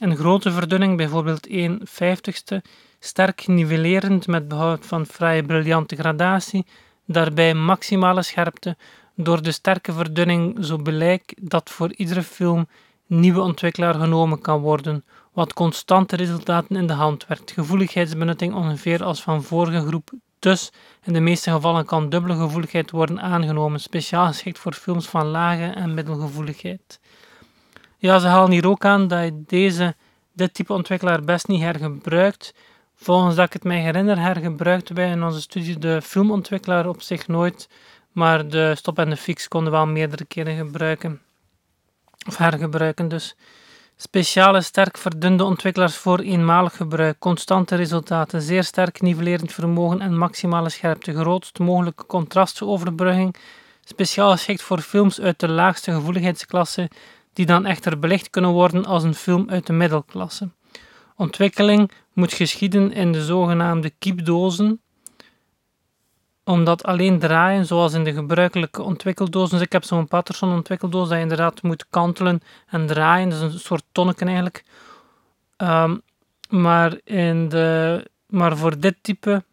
Een 0.00 0.16
grote 0.16 0.52
verdunning, 0.52 0.96
bijvoorbeeld 0.96 1.46
1 1.46 1.80
vijftigste, 1.84 2.62
sterk 2.98 3.46
nivellerend 3.46 4.26
met 4.26 4.48
behoud 4.48 4.86
van 4.86 5.06
vrije 5.06 5.42
briljante 5.42 5.96
gradatie, 5.96 6.66
daarbij 7.06 7.54
maximale 7.54 8.22
scherpte, 8.22 8.76
door 9.14 9.42
de 9.42 9.52
sterke 9.52 9.92
verdunning 9.92 10.64
zo 10.64 10.76
blijk 10.76 11.34
dat 11.40 11.70
voor 11.70 11.92
iedere 11.92 12.22
film 12.22 12.68
nieuwe 13.06 13.40
ontwikkelaar 13.40 13.94
genomen 13.94 14.40
kan 14.40 14.60
worden, 14.60 15.04
wat 15.32 15.52
constante 15.52 16.16
resultaten 16.16 16.76
in 16.76 16.86
de 16.86 16.92
hand 16.92 17.26
werkt. 17.26 17.50
Gevoeligheidsbenutting 17.50 18.54
ongeveer 18.54 19.04
als 19.04 19.22
van 19.22 19.42
vorige 19.42 19.86
groep 19.86 20.10
dus 20.40 20.72
in 21.04 21.12
de 21.12 21.20
meeste 21.20 21.50
gevallen 21.50 21.84
kan 21.84 22.08
dubbele 22.08 22.34
gevoeligheid 22.34 22.90
worden 22.90 23.20
aangenomen, 23.20 23.80
speciaal 23.80 24.26
geschikt 24.26 24.58
voor 24.58 24.72
films 24.72 25.08
van 25.08 25.26
lage 25.26 25.64
en 25.64 25.94
middelgevoeligheid. 25.94 27.00
Ja, 27.98 28.18
ze 28.18 28.26
halen 28.26 28.50
hier 28.50 28.68
ook 28.68 28.84
aan 28.84 29.08
dat 29.08 29.24
je 29.24 29.42
deze, 29.46 29.94
dit 30.32 30.54
type 30.54 30.72
ontwikkelaar 30.72 31.22
best 31.22 31.48
niet 31.48 31.60
hergebruikt. 31.60 32.54
Volgens 32.94 33.34
dat 33.36 33.46
ik 33.46 33.52
het 33.52 33.64
mij 33.64 33.80
herinner, 33.80 34.18
hergebruikten 34.18 34.94
wij 34.94 35.10
in 35.10 35.22
onze 35.22 35.40
studie 35.40 35.78
de 35.78 36.02
filmontwikkelaar 36.02 36.88
op 36.88 37.02
zich 37.02 37.28
nooit, 37.28 37.68
maar 38.12 38.48
de 38.48 38.74
stop 38.74 38.98
en 38.98 39.10
de 39.10 39.16
fix 39.16 39.48
konden 39.48 39.72
we 39.72 39.78
wel 39.78 39.86
meerdere 39.86 40.24
keren 40.24 40.56
gebruiken. 40.56 41.20
Of 42.26 42.36
hergebruiken 42.36 43.08
dus. 43.08 43.36
Speciale 43.96 44.60
sterk 44.60 44.98
verdunde 44.98 45.44
ontwikkelaars 45.44 45.96
voor 45.96 46.18
eenmalig 46.18 46.76
gebruik, 46.76 47.18
constante 47.18 47.76
resultaten, 47.76 48.42
zeer 48.42 48.64
sterk 48.64 49.00
nivellerend 49.00 49.52
vermogen 49.52 50.00
en 50.00 50.18
maximale 50.18 50.68
scherpte, 50.68 51.14
grootst 51.14 51.58
mogelijke 51.58 52.06
contrastoverbrugging, 52.06 53.36
speciaal 53.84 54.30
geschikt 54.30 54.62
voor 54.62 54.80
films 54.80 55.20
uit 55.20 55.40
de 55.40 55.48
laagste 55.48 55.92
gevoeligheidsklasse, 55.92 56.90
die 57.32 57.46
dan 57.46 57.66
echter 57.66 57.98
belicht 57.98 58.30
kunnen 58.30 58.50
worden 58.50 58.84
als 58.86 59.02
een 59.02 59.14
film 59.14 59.50
uit 59.50 59.66
de 59.66 59.72
middelklasse. 59.72 60.48
Ontwikkeling 61.16 61.90
moet 62.12 62.32
geschieden 62.32 62.92
in 62.92 63.12
de 63.12 63.24
zogenaamde 63.24 63.90
kiepdozen, 63.98 64.80
omdat 66.50 66.84
alleen 66.84 67.18
draaien, 67.18 67.66
zoals 67.66 67.92
in 67.92 68.04
de 68.04 68.12
gebruikelijke 68.12 68.82
ontwikkeldozen. 68.82 69.56
Dus 69.56 69.66
ik 69.66 69.72
heb 69.72 69.84
zo'n 69.84 70.08
Patterson 70.08 70.52
ontwikkeldoos 70.52 71.08
dat 71.08 71.16
je 71.16 71.22
inderdaad 71.22 71.62
moet 71.62 71.86
kantelen 71.90 72.40
en 72.66 72.86
draaien. 72.86 73.28
Is 73.28 73.40
een 73.40 73.58
soort 73.58 73.82
tonneken 73.92 74.26
eigenlijk. 74.26 74.64
Ehm, 75.56 75.96
maar, 76.48 76.98
in 77.04 77.48
de, 77.48 78.04
maar 78.26 78.56
voor 78.56 78.78
dit 78.78 78.96
type 79.00 79.44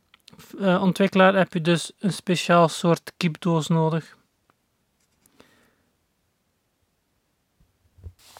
uh, 0.60 0.82
ontwikkelaar 0.82 1.36
heb 1.36 1.54
je 1.54 1.62
dus 1.62 1.92
een 2.00 2.14
speciaal 2.14 2.68
soort 2.68 3.12
kiepdoos 3.18 3.68
nodig. 3.68 4.16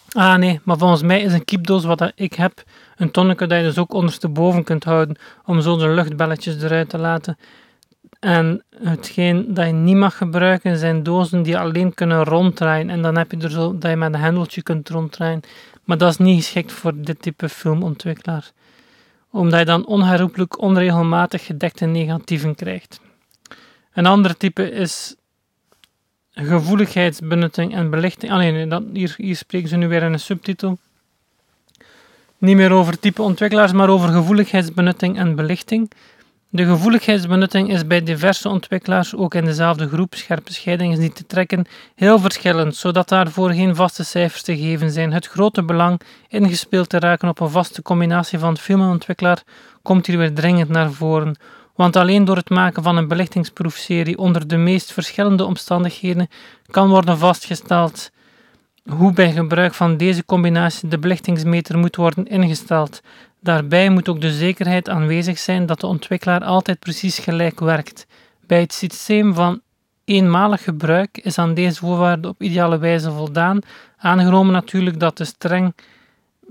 Ah 0.08 0.34
nee, 0.34 0.60
maar 0.64 0.78
volgens 0.78 1.02
mij 1.02 1.20
is 1.20 1.32
een 1.32 1.44
kiepdoos 1.44 1.84
wat 1.84 2.12
ik 2.14 2.32
heb 2.34 2.62
een 2.96 3.10
tonneke 3.10 3.46
dat 3.46 3.58
je 3.58 3.64
dus 3.64 3.78
ook 3.78 3.92
ondersteboven 3.92 4.64
kunt 4.64 4.84
houden 4.84 5.16
om 5.44 5.60
zo 5.60 5.76
de 5.76 5.88
luchtbelletjes 5.88 6.62
eruit 6.62 6.88
te 6.88 6.98
laten. 6.98 7.38
En 8.18 8.62
hetgeen 8.82 9.54
dat 9.54 9.66
je 9.66 9.72
niet 9.72 9.96
mag 9.96 10.16
gebruiken 10.16 10.78
zijn 10.78 11.02
dozen 11.02 11.42
die 11.42 11.58
alleen 11.58 11.94
kunnen 11.94 12.24
ronddraaien. 12.24 12.90
En 12.90 13.02
dan 13.02 13.16
heb 13.16 13.30
je 13.30 13.38
er 13.38 13.50
zo 13.50 13.78
dat 13.78 13.90
je 13.90 13.96
met 13.96 14.14
een 14.14 14.20
hendeltje 14.20 14.62
kunt 14.62 14.88
ronddraaien. 14.88 15.40
Maar 15.84 15.98
dat 15.98 16.10
is 16.10 16.16
niet 16.16 16.36
geschikt 16.36 16.72
voor 16.72 16.92
dit 16.96 17.22
type 17.22 17.48
filmontwikkelaar. 17.48 18.50
Omdat 19.30 19.58
je 19.58 19.64
dan 19.64 19.86
onherroepelijk 19.86 20.60
onregelmatig 20.60 21.46
gedekte 21.46 21.86
negatieven 21.86 22.54
krijgt. 22.54 23.00
Een 23.92 24.06
ander 24.06 24.36
type 24.36 24.70
is 24.70 25.16
gevoeligheidsbenutting 26.30 27.74
en 27.74 27.90
belichting. 27.90 28.32
Alleen, 28.32 28.72
ah, 28.72 28.82
hier, 28.92 29.14
hier 29.16 29.36
spreken 29.36 29.68
ze 29.68 29.76
nu 29.76 29.88
weer 29.88 30.02
in 30.02 30.12
een 30.12 30.20
subtitel. 30.20 30.78
Niet 32.38 32.56
meer 32.56 32.72
over 32.72 32.98
type 32.98 33.22
ontwikkelaars, 33.22 33.72
maar 33.72 33.88
over 33.88 34.08
gevoeligheidsbenutting 34.08 35.18
en 35.18 35.34
belichting. 35.34 35.90
De 36.50 36.64
gevoeligheidsbenutting 36.64 37.70
is 37.72 37.86
bij 37.86 38.02
diverse 38.02 38.48
ontwikkelaars, 38.48 39.14
ook 39.14 39.34
in 39.34 39.44
dezelfde 39.44 39.88
groep, 39.88 40.14
scherpe 40.14 40.52
scheiding 40.52 40.92
is 40.92 40.98
niet 40.98 41.14
te 41.14 41.26
trekken, 41.26 41.66
heel 41.94 42.18
verschillend, 42.18 42.76
zodat 42.76 43.08
daarvoor 43.08 43.52
geen 43.52 43.74
vaste 43.74 44.04
cijfers 44.04 44.42
te 44.42 44.56
geven 44.56 44.90
zijn. 44.90 45.12
Het 45.12 45.26
grote 45.26 45.64
belang 45.64 46.00
ingespeeld 46.28 46.88
te 46.88 46.98
raken 46.98 47.28
op 47.28 47.40
een 47.40 47.50
vaste 47.50 47.82
combinatie 47.82 48.38
van 48.38 48.56
film 48.56 48.80
en 48.80 48.88
ontwikkelaar 48.88 49.42
komt 49.82 50.06
hier 50.06 50.18
weer 50.18 50.34
dringend 50.34 50.68
naar 50.68 50.92
voren. 50.92 51.36
Want 51.74 51.96
alleen 51.96 52.24
door 52.24 52.36
het 52.36 52.50
maken 52.50 52.82
van 52.82 52.96
een 52.96 53.08
belichtingsproefserie 53.08 54.18
onder 54.18 54.46
de 54.48 54.56
meest 54.56 54.92
verschillende 54.92 55.44
omstandigheden 55.44 56.28
kan 56.66 56.88
worden 56.88 57.18
vastgesteld 57.18 58.10
hoe 58.88 59.12
bij 59.12 59.32
gebruik 59.32 59.74
van 59.74 59.96
deze 59.96 60.24
combinatie 60.24 60.88
de 60.88 60.98
belichtingsmeter 60.98 61.78
moet 61.78 61.96
worden 61.96 62.26
ingesteld. 62.26 63.00
Daarbij 63.40 63.90
moet 63.90 64.08
ook 64.08 64.20
de 64.20 64.32
zekerheid 64.32 64.88
aanwezig 64.88 65.38
zijn 65.38 65.66
dat 65.66 65.80
de 65.80 65.86
ontwikkelaar 65.86 66.44
altijd 66.44 66.78
precies 66.78 67.18
gelijk 67.18 67.60
werkt. 67.60 68.06
Bij 68.46 68.60
het 68.60 68.72
systeem 68.72 69.34
van 69.34 69.60
eenmalig 70.04 70.62
gebruik 70.62 71.18
is 71.22 71.38
aan 71.38 71.54
deze 71.54 71.78
voorwaarde 71.78 72.28
op 72.28 72.42
ideale 72.42 72.78
wijze 72.78 73.10
voldaan, 73.10 73.58
aangenomen 73.96 74.52
natuurlijk 74.52 75.00
dat 75.00 75.16
de 75.16 75.24
streng 75.24 75.74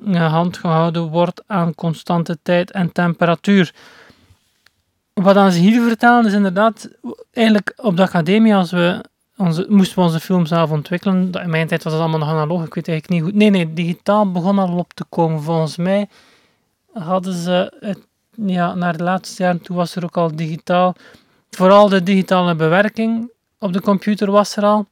eh, 0.05 0.31
hand 0.31 0.57
gehouden 0.57 1.03
wordt 1.07 1.43
aan 1.47 1.75
constante 1.75 2.37
tijd 2.43 2.71
en 2.71 2.91
temperatuur. 2.91 3.73
Wat 5.13 5.53
ze 5.53 5.59
hier 5.59 5.81
vertellen 5.81 6.25
is 6.25 6.33
inderdaad, 6.33 6.89
eigenlijk 7.31 7.73
op 7.75 7.97
de 7.97 8.01
academie, 8.01 8.55
als 8.55 8.71
we 8.71 9.03
onze, 9.37 9.65
moesten 9.69 9.97
we 9.97 10.03
onze 10.03 10.19
film 10.19 10.45
zelf 10.45 10.71
ontwikkelen. 10.71 11.31
In 11.31 11.49
mijn 11.49 11.67
tijd 11.67 11.83
was 11.83 11.93
dat 11.93 12.01
allemaal 12.01 12.19
nog 12.19 12.29
analoog, 12.29 12.65
ik 12.65 12.73
weet 12.73 12.87
eigenlijk 12.87 13.21
niet 13.21 13.31
goed. 13.31 13.39
Nee, 13.39 13.49
nee, 13.49 13.73
digitaal 13.73 14.31
begon 14.31 14.59
al 14.59 14.77
op 14.77 14.93
te 14.93 15.05
komen. 15.09 15.41
Volgens 15.41 15.77
mij 15.77 16.07
hadden 16.99 17.33
ze 17.33 17.73
het, 17.79 18.07
ja, 18.31 18.73
naar 18.73 18.97
de 18.97 19.03
laatste 19.03 19.43
jaren 19.43 19.61
toe 19.61 19.75
was 19.75 19.95
er 19.95 20.03
ook 20.03 20.17
al 20.17 20.35
digitaal. 20.35 20.95
Vooral 21.49 21.89
de 21.89 22.03
digitale 22.03 22.55
bewerking 22.55 23.31
op 23.59 23.73
de 23.73 23.81
computer 23.81 24.31
was 24.31 24.55
er 24.55 24.63
al. 24.63 24.87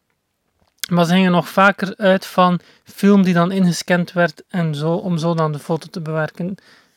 Maar 0.89 1.05
ze 1.05 1.13
gingen 1.13 1.31
nog 1.31 1.49
vaker 1.49 1.93
uit 1.97 2.25
van 2.25 2.59
film 2.83 3.23
die 3.23 3.33
dan 3.33 3.51
ingescand 3.51 4.11
werd 4.11 4.43
en 4.47 4.75
zo, 4.75 4.93
om 4.93 5.17
zo 5.17 5.33
dan 5.33 5.51
de 5.51 5.59
foto 5.59 5.87
te 5.87 6.01
bewerken. 6.01 6.55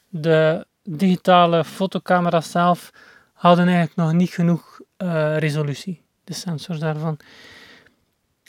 De 0.09 0.67
digitale 0.83 1.65
fotocamera's 1.65 2.51
zelf 2.51 2.91
hadden 3.33 3.67
eigenlijk 3.67 3.97
nog 3.97 4.13
niet 4.13 4.31
genoeg 4.31 4.81
uh, 4.99 5.37
resolutie, 5.37 6.03
de 6.25 6.35
sensors 6.35 6.79
daarvan. 6.79 7.17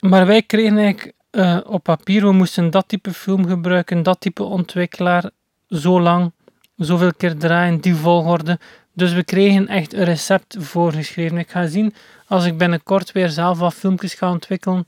Maar 0.00 0.26
wij 0.26 0.42
kregen 0.42 0.78
eigenlijk 0.78 1.14
uh, 1.30 1.60
op 1.64 1.82
papier, 1.82 2.22
we 2.22 2.32
moesten 2.32 2.70
dat 2.70 2.88
type 2.88 3.12
film 3.12 3.46
gebruiken, 3.46 4.02
dat 4.02 4.20
type 4.20 4.42
ontwikkelaar, 4.42 5.30
zo 5.68 6.00
lang, 6.00 6.32
zoveel 6.84 7.12
keer 7.16 7.36
draaien, 7.36 7.80
die 7.80 7.94
volgorde. 7.94 8.58
Dus 8.92 9.12
we 9.12 9.24
kregen 9.24 9.68
echt 9.68 9.92
een 9.92 10.04
recept 10.04 10.56
voorgeschreven. 10.58 11.38
Ik 11.38 11.50
ga 11.50 11.66
zien, 11.66 11.94
als 12.26 12.44
ik 12.44 12.58
binnenkort 12.58 13.12
weer 13.12 13.28
zelf 13.28 13.58
wat 13.58 13.74
filmpjes 13.74 14.14
ga 14.14 14.30
ontwikkelen, 14.30 14.84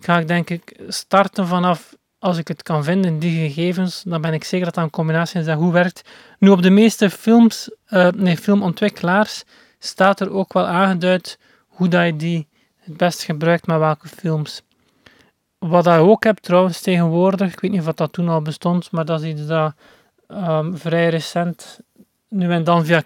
ga 0.00 0.18
ik 0.18 0.28
denk 0.28 0.50
ik 0.50 0.76
starten 0.88 1.46
vanaf, 1.46 1.94
als 2.18 2.38
ik 2.38 2.48
het 2.48 2.62
kan 2.62 2.84
vinden, 2.84 3.18
die 3.18 3.48
gegevens. 3.48 4.02
Dan 4.02 4.20
ben 4.20 4.32
ik 4.32 4.44
zeker 4.44 4.64
dat 4.64 4.74
dat 4.74 4.84
een 4.84 4.90
combinatie 4.90 5.40
is 5.40 5.46
dat 5.46 5.58
goed 5.58 5.72
werkt. 5.72 6.02
Nu, 6.38 6.48
op 6.48 6.62
de 6.62 6.70
meeste 6.70 7.10
films, 7.10 7.70
uh, 7.88 8.08
nee, 8.08 8.36
filmontwikkelaars 8.36 9.44
staat 9.78 10.20
er 10.20 10.32
ook 10.32 10.52
wel 10.52 10.66
aangeduid 10.66 11.38
hoe 11.66 11.88
dat 11.88 12.04
je 12.04 12.16
die 12.16 12.48
het 12.76 12.96
best 12.96 13.22
gebruikt 13.22 13.66
met 13.66 13.78
welke 13.78 14.08
films. 14.08 14.62
Wat 15.58 15.84
je 15.84 15.90
ook 15.90 16.24
hebt 16.24 16.42
trouwens 16.42 16.80
tegenwoordig, 16.80 17.52
ik 17.52 17.60
weet 17.60 17.70
niet 17.70 17.80
of 17.80 17.94
dat 17.94 18.12
toen 18.12 18.28
al 18.28 18.42
bestond, 18.42 18.90
maar 18.90 19.04
dat 19.04 19.22
is 19.22 19.28
iets 19.28 19.46
dat 19.46 19.74
um, 20.34 20.78
vrij 20.78 21.08
recent, 21.08 21.80
nu 22.28 22.50
en 22.50 22.64
dan 22.64 22.84
via 22.84 23.02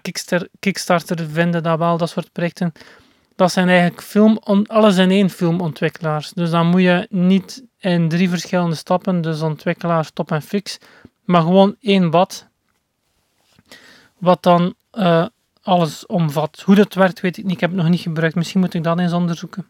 Kickstarter, 0.59 1.29
vinden 1.29 1.63
dat 1.63 1.77
wel, 1.77 1.97
dat 1.97 2.09
soort 2.09 2.31
projecten. 2.31 2.71
Dat 3.35 3.51
zijn 3.51 3.69
eigenlijk 3.69 4.01
film, 4.01 4.39
alles 4.67 4.97
in 4.97 5.11
één 5.11 5.29
filmontwikkelaars. 5.29 6.31
Dus 6.33 6.49
dan 6.49 6.67
moet 6.67 6.81
je 6.81 7.07
niet 7.09 7.63
in 7.79 8.09
drie 8.09 8.29
verschillende 8.29 8.75
stappen, 8.75 9.21
dus 9.21 9.41
ontwikkelaar, 9.41 10.05
stop 10.05 10.31
en 10.31 10.41
fix, 10.41 10.77
maar 11.23 11.41
gewoon 11.41 11.75
één 11.79 12.09
bad. 12.09 12.47
Wat 14.17 14.43
dan 14.43 14.73
uh, 14.93 15.25
alles 15.61 16.05
omvat. 16.05 16.61
Hoe 16.65 16.75
dat 16.75 16.93
werkt, 16.93 17.19
weet 17.19 17.37
ik 17.37 17.43
niet. 17.43 17.53
Ik 17.53 17.59
heb 17.59 17.69
het 17.69 17.79
nog 17.79 17.89
niet 17.89 17.99
gebruikt. 17.99 18.35
Misschien 18.35 18.59
moet 18.59 18.73
ik 18.73 18.83
dat 18.83 18.99
eens 18.99 19.13
onderzoeken. 19.13 19.67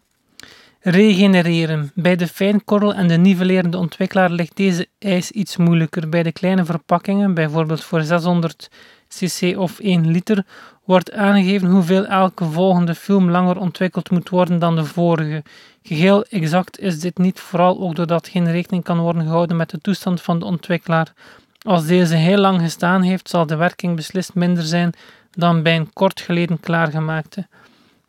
Regenereren. 0.82 1.92
Bij 1.96 2.16
de 2.16 2.28
fijnkorrel 2.28 2.94
en 2.94 3.08
de 3.08 3.18
nivellerende 3.18 3.78
ontwikkelaar 3.78 4.30
ligt 4.30 4.56
deze 4.56 4.88
eis 5.00 5.32
iets 5.32 5.58
moeilijker. 5.58 6.10
Bij 6.10 6.24
de 6.24 6.32
kleine 6.32 6.66
verpakkingen, 6.66 7.34
bijvoorbeeld 7.34 7.84
voor 7.84 8.02
600 8.02 8.70
cc 9.08 9.58
of 9.58 9.80
1 9.80 10.12
liter, 10.12 10.46
wordt 10.86 11.12
aangegeven 11.12 11.70
hoeveel 11.70 12.06
elke 12.06 12.46
volgende 12.46 12.96
film 12.96 13.30
langer 13.30 13.58
ontwikkeld 13.58 14.12
moet 14.12 14.30
worden 14.30 14.60
dan 14.60 14.76
de 14.76 14.86
vorige. 14.86 15.44
Geheel 15.84 16.24
exact 16.24 16.80
is 16.80 17.00
dit 17.00 17.18
niet, 17.18 17.40
vooral 17.40 17.80
ook 17.80 17.96
doordat 17.96 18.28
geen 18.28 18.52
rekening 18.52 18.84
kan 18.84 19.00
worden 19.00 19.24
gehouden 19.24 19.58
met 19.58 19.70
de 19.70 19.80
toestand 19.82 20.22
van 20.22 20.40
de 20.40 20.46
ontwikkelaar. 20.46 21.14
Als 21.62 21.86
deze 21.86 22.16
heel 22.16 22.38
lang 22.38 22.62
gestaan 22.62 23.02
heeft, 23.02 23.30
zal 23.30 23.46
de 23.46 23.56
werking 23.56 23.96
beslist 23.96 24.34
minder 24.34 24.64
zijn 24.64 24.94
dan 25.32 25.64
bij 25.64 25.76
een 25.76 25.94
kort 25.94 26.22
geleden 26.22 26.60
klaargemaakte. 26.60 27.48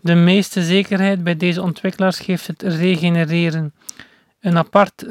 De 0.01 0.15
meeste 0.15 0.63
zekerheid 0.63 1.25
bij 1.25 1.37
deze 1.37 1.63
ontwikkelaars 1.63 2.19
geeft 2.19 2.47
het 2.47 2.63
regenereren. 2.63 3.75
Een 4.41 4.57
apart 4.57 5.07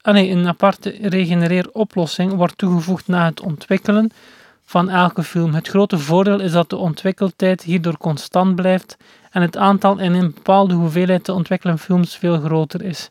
ah 0.00 0.14
nee, 0.14 0.30
een 0.30 0.48
aparte 0.48 0.96
regenereeroplossing 1.00 2.32
wordt 2.32 2.58
toegevoegd 2.58 3.06
na 3.08 3.24
het 3.24 3.40
ontwikkelen 3.40 4.10
van 4.64 4.90
elke 4.90 5.22
film. 5.22 5.54
Het 5.54 5.68
grote 5.68 5.98
voordeel 5.98 6.40
is 6.40 6.52
dat 6.52 6.70
de 6.70 6.76
ontwikkeltijd 6.76 7.62
hierdoor 7.62 7.96
constant 7.98 8.54
blijft 8.54 8.96
en 9.30 9.42
het 9.42 9.56
aantal 9.56 9.98
in 9.98 10.12
een 10.12 10.32
bepaalde 10.34 10.74
hoeveelheid 10.74 11.24
te 11.24 11.32
ontwikkelen 11.32 11.78
films 11.78 12.16
veel 12.16 12.40
groter 12.40 12.82
is. 12.82 13.10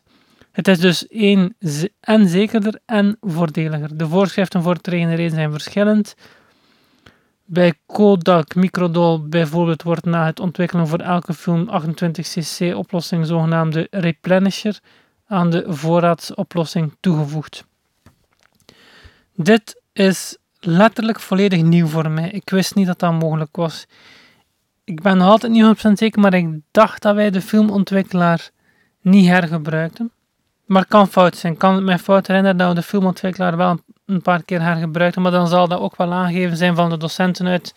Het 0.52 0.68
is 0.68 0.78
dus 0.78 1.08
één 1.08 1.56
en 2.00 2.28
zekerder 2.28 2.80
en 2.86 3.16
voordeliger. 3.20 3.96
De 3.96 4.08
voorschriften 4.08 4.62
voor 4.62 4.74
het 4.74 4.86
regenereren 4.86 5.30
zijn 5.30 5.50
verschillend. 5.50 6.14
Bij 7.46 7.74
Kodak 7.86 8.54
Microdol 8.54 9.28
bijvoorbeeld 9.28 9.82
wordt 9.82 10.04
na 10.04 10.26
het 10.26 10.40
ontwikkelen 10.40 10.86
voor 10.86 10.98
elke 10.98 11.34
film 11.34 11.68
28cc 11.70 12.74
oplossing 12.74 13.26
zogenaamde 13.26 13.86
replenisher 13.90 14.80
aan 15.26 15.50
de 15.50 15.64
voorraadsoplossing 15.66 16.96
toegevoegd. 17.00 17.64
Dit 19.34 19.82
is 19.92 20.36
letterlijk 20.60 21.20
volledig 21.20 21.62
nieuw 21.62 21.86
voor 21.86 22.10
mij. 22.10 22.30
Ik 22.30 22.50
wist 22.50 22.74
niet 22.74 22.86
dat 22.86 22.98
dat 22.98 23.20
mogelijk 23.20 23.56
was. 23.56 23.86
Ik 24.84 25.02
ben 25.02 25.16
nog 25.16 25.28
altijd 25.28 25.52
niet 25.52 25.86
100% 25.86 25.92
zeker, 25.92 26.20
maar 26.20 26.34
ik 26.34 26.60
dacht 26.70 27.02
dat 27.02 27.14
wij 27.14 27.30
de 27.30 27.40
filmontwikkelaar 27.40 28.50
niet 29.00 29.26
hergebruikten. 29.26 30.12
Maar 30.66 30.86
kan 30.86 31.08
fout 31.08 31.36
zijn. 31.36 31.56
Kan 31.56 31.74
het 31.74 31.84
mij 31.84 31.98
fout 31.98 32.26
herinneren 32.26 32.58
dat 32.58 32.68
we 32.68 32.74
de 32.74 32.82
filmontwikkelaar 32.82 33.56
wel 33.56 33.78
een 34.06 34.22
paar 34.22 34.42
keer 34.42 34.62
hergebruikten, 34.62 35.22
maar 35.22 35.30
dan 35.30 35.48
zal 35.48 35.68
dat 35.68 35.80
ook 35.80 35.96
wel 35.96 36.12
aangegeven 36.12 36.56
zijn 36.56 36.74
van 36.74 36.90
de 36.90 36.96
docenten 36.96 37.46
uit 37.46 37.74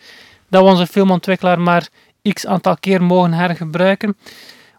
dat 0.48 0.62
we 0.62 0.68
onze 0.68 0.86
filmontwikkelaar 0.86 1.60
maar 1.60 1.88
x 2.32 2.46
aantal 2.46 2.76
keer 2.76 3.02
mogen 3.02 3.32
hergebruiken. 3.32 4.16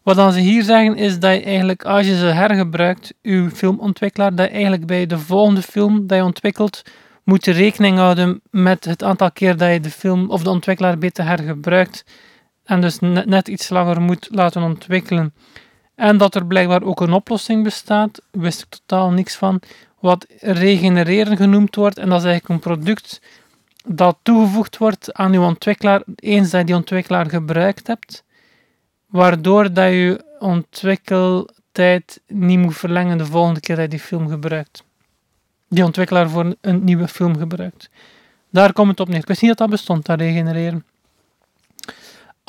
Wat 0.03 0.15
dan 0.15 0.32
ze 0.32 0.39
hier 0.39 0.63
zeggen 0.63 0.96
is 0.96 1.20
dat 1.20 1.34
je 1.34 1.44
eigenlijk 1.44 1.86
als 1.86 2.06
je 2.06 2.18
ze 2.18 2.25
hergebruikt, 2.25 3.13
uw 3.22 3.50
filmontwikkelaar, 3.50 4.36
dat 4.36 4.46
je 4.46 4.51
eigenlijk 4.51 4.86
bij 4.86 5.06
de 5.06 5.20
volgende 5.20 5.62
film 5.62 6.08
dat 6.08 6.18
je 6.18 6.24
ontwikkelt, 6.24 6.82
moet 7.24 7.46
je 7.46 7.51
rekening 7.51 7.98
houden 7.98 8.41
met 8.51 8.86
het 8.86 9.03
aantal 9.03 9.32
keer 9.32 9.58
dat 9.58 9.72
je 9.72 9.79
de 9.79 9.91
film 9.91 10.29
of 10.29 10.44
de 10.44 10.50
ontwikkelaar 10.50 10.98
beter 10.98 11.25
hergebruikt. 11.25 12.03
en 12.63 12.82
dus 12.82 13.00
net, 13.00 13.25
net 13.25 13.48
iets 13.48 13.70
langer 13.70 14.01
moet 14.01 14.27
laten 14.32 14.63
ontwikkelen. 14.63 15.34
En 15.96 16.18
dat 16.18 16.36
er 16.36 16.46
blijkbaar 16.46 16.84
ook 16.84 17.01
een 17.01 17.13
oplossing 17.13 17.63
bestaat, 17.63 18.22
wist 18.32 18.62
ik 18.62 18.68
totaal 18.70 19.12
niks 19.12 19.36
van, 19.36 19.62
wat 20.00 20.25
regenereren 20.39 21.38
genoemd 21.38 21.75
wordt. 21.75 21.98
En 21.98 22.10
dat 22.10 22.20
is 22.20 22.25
eigenlijk 22.25 22.53
een 22.53 22.72
product 22.72 23.22
dat 23.86 24.18
toegevoegd 24.22 24.77
wordt 24.77 25.13
aan 25.13 25.32
je 25.32 25.39
ontwikkelaar 25.39 26.01
eens 26.15 26.50
dat 26.50 26.60
je 26.60 26.65
die 26.65 26.75
ontwikkelaar 26.75 27.29
gebruikt 27.29 27.88
hebt, 27.88 28.24
waardoor 29.06 29.74
dat 29.74 29.89
je 29.89 30.24
ontwikkeltijd 30.39 32.22
niet 32.27 32.60
moet 32.60 32.77
verlengen 32.77 33.18
de 33.18 33.25
volgende 33.25 33.60
keer 33.60 33.75
dat 33.75 33.86
je 33.86 33.91
die 33.91 34.00
film 34.00 34.29
gebruikt. 34.29 34.84
Die 35.68 35.84
ontwikkelaar 35.84 36.29
voor 36.29 36.56
een 36.62 36.84
nieuwe 36.84 37.08
film 37.08 37.38
gebruikt. 37.38 37.89
Daar 38.50 38.74
komt 38.74 38.89
het 38.89 39.00
op 39.00 39.08
neer. 39.08 39.20
Ik 39.20 39.27
wist 39.27 39.41
niet 39.41 39.50
dat 39.50 39.60
dat 39.60 39.70
bestond, 39.70 40.06
dat 40.06 40.20
regenereren. 40.20 40.86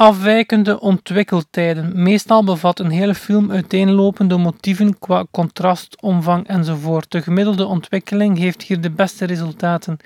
Afwijkende 0.00 0.80
ontwikkeltijden. 0.80 2.02
Meestal 2.02 2.44
bevat 2.44 2.78
een 2.78 2.90
hele 2.90 3.14
film 3.14 3.50
uiteenlopende 3.50 4.36
motieven 4.36 4.98
qua 4.98 5.24
contrast, 5.30 6.02
omvang 6.02 6.46
enzovoort. 6.46 7.10
De 7.10 7.22
gemiddelde 7.22 7.66
ontwikkeling 7.66 8.38
heeft 8.38 8.62
hier 8.62 8.80
de 8.80 8.90
beste 8.90 9.24
resultaten. 9.24 9.96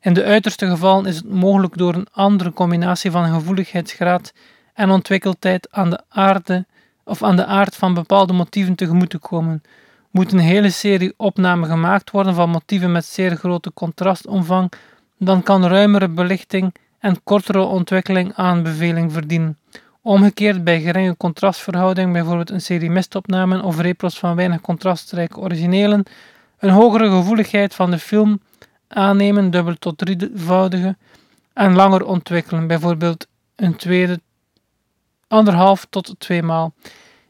In 0.00 0.12
de 0.12 0.24
uiterste 0.24 0.66
gevallen 0.66 1.06
is 1.06 1.16
het 1.16 1.30
mogelijk 1.30 1.76
door 1.76 1.94
een 1.94 2.06
andere 2.12 2.52
combinatie 2.52 3.10
van 3.10 3.32
gevoeligheidsgraad 3.32 4.32
en 4.74 4.90
ontwikkeltijd 4.90 5.68
aan 5.70 5.90
de 5.90 6.00
aarde 6.08 6.66
of 7.04 7.22
aan 7.22 7.36
de 7.36 7.46
aard 7.46 7.76
van 7.76 7.94
bepaalde 7.94 8.32
motieven 8.32 8.74
tegemoet 8.74 9.10
te 9.10 9.18
komen. 9.18 9.62
Moet 10.10 10.32
een 10.32 10.38
hele 10.38 10.70
serie 10.70 11.14
opnamen 11.16 11.68
gemaakt 11.68 12.10
worden 12.10 12.34
van 12.34 12.50
motieven 12.50 12.92
met 12.92 13.04
zeer 13.04 13.36
grote 13.36 13.72
contrastomvang, 13.72 14.72
dan 15.18 15.42
kan 15.42 15.66
ruimere 15.66 16.08
belichting 16.08 16.72
en 17.02 17.22
kortere 17.22 17.62
ontwikkeling 17.62 18.32
aanbeveling 18.34 19.12
verdienen. 19.12 19.58
Omgekeerd 20.02 20.64
bij 20.64 20.80
geringe 20.80 21.16
contrastverhouding, 21.16 22.12
bijvoorbeeld 22.12 22.50
een 22.50 22.60
serie 22.60 22.90
mistopnamen 22.90 23.62
of 23.62 23.80
repros 23.80 24.18
van 24.18 24.36
weinig 24.36 24.60
contrastrijke 24.60 25.38
originelen, 25.38 26.04
een 26.58 26.70
hogere 26.70 27.10
gevoeligheid 27.10 27.74
van 27.74 27.90
de 27.90 27.98
film 27.98 28.40
aannemen, 28.88 29.50
dubbel 29.50 29.74
tot 29.78 29.98
drievoudige, 29.98 30.96
en 31.52 31.74
langer 31.74 32.04
ontwikkelen, 32.04 32.66
bijvoorbeeld 32.66 33.26
een 33.56 33.76
tweede, 33.76 34.20
anderhalf 35.28 35.86
tot 35.90 36.14
twee 36.18 36.42
maal. 36.42 36.72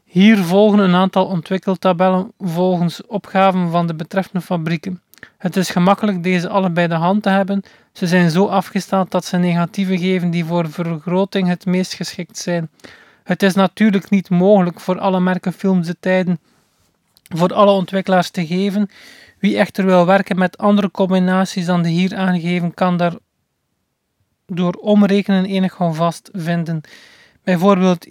Hier 0.03 0.37
volgen 0.37 0.79
een 0.79 0.95
aantal 0.95 1.25
ontwikkeltabellen 1.25 2.31
volgens 2.39 3.05
opgaven 3.05 3.71
van 3.71 3.87
de 3.87 3.95
betreffende 3.95 4.41
fabrieken. 4.41 5.01
Het 5.37 5.55
is 5.55 5.69
gemakkelijk 5.69 6.23
deze 6.23 6.49
allebei 6.49 6.87
de 6.87 6.95
hand 6.95 7.23
te 7.23 7.29
hebben. 7.29 7.63
Ze 7.93 8.07
zijn 8.07 8.29
zo 8.29 8.45
afgesteld 8.45 9.11
dat 9.11 9.25
ze 9.25 9.37
negatieven 9.37 9.97
geven 9.97 10.29
die 10.29 10.45
voor 10.45 10.69
vergroting 10.69 11.47
het 11.47 11.65
meest 11.65 11.93
geschikt 11.93 12.37
zijn. 12.37 12.69
Het 13.23 13.43
is 13.43 13.53
natuurlijk 13.53 14.09
niet 14.09 14.29
mogelijk 14.29 14.79
voor 14.79 14.99
alle 14.99 15.19
merken 15.19 15.53
films 15.53 15.87
de 15.87 15.95
tijden 15.99 16.39
voor 17.35 17.53
alle 17.53 17.71
ontwikkelaars 17.71 18.29
te 18.29 18.45
geven. 18.45 18.89
Wie 19.39 19.57
echter 19.57 19.85
wil 19.85 20.05
werken 20.05 20.37
met 20.37 20.57
andere 20.57 20.91
combinaties 20.91 21.65
dan 21.65 21.81
de 21.81 21.89
hier 21.89 22.15
aangegeven, 22.15 22.73
kan 22.73 22.97
daar 22.97 23.13
door 24.47 24.73
omrekenen 24.73 25.45
enig 25.45 25.75
vast 25.77 26.29
vinden. 26.33 26.81
Bijvoorbeeld, 27.43 28.07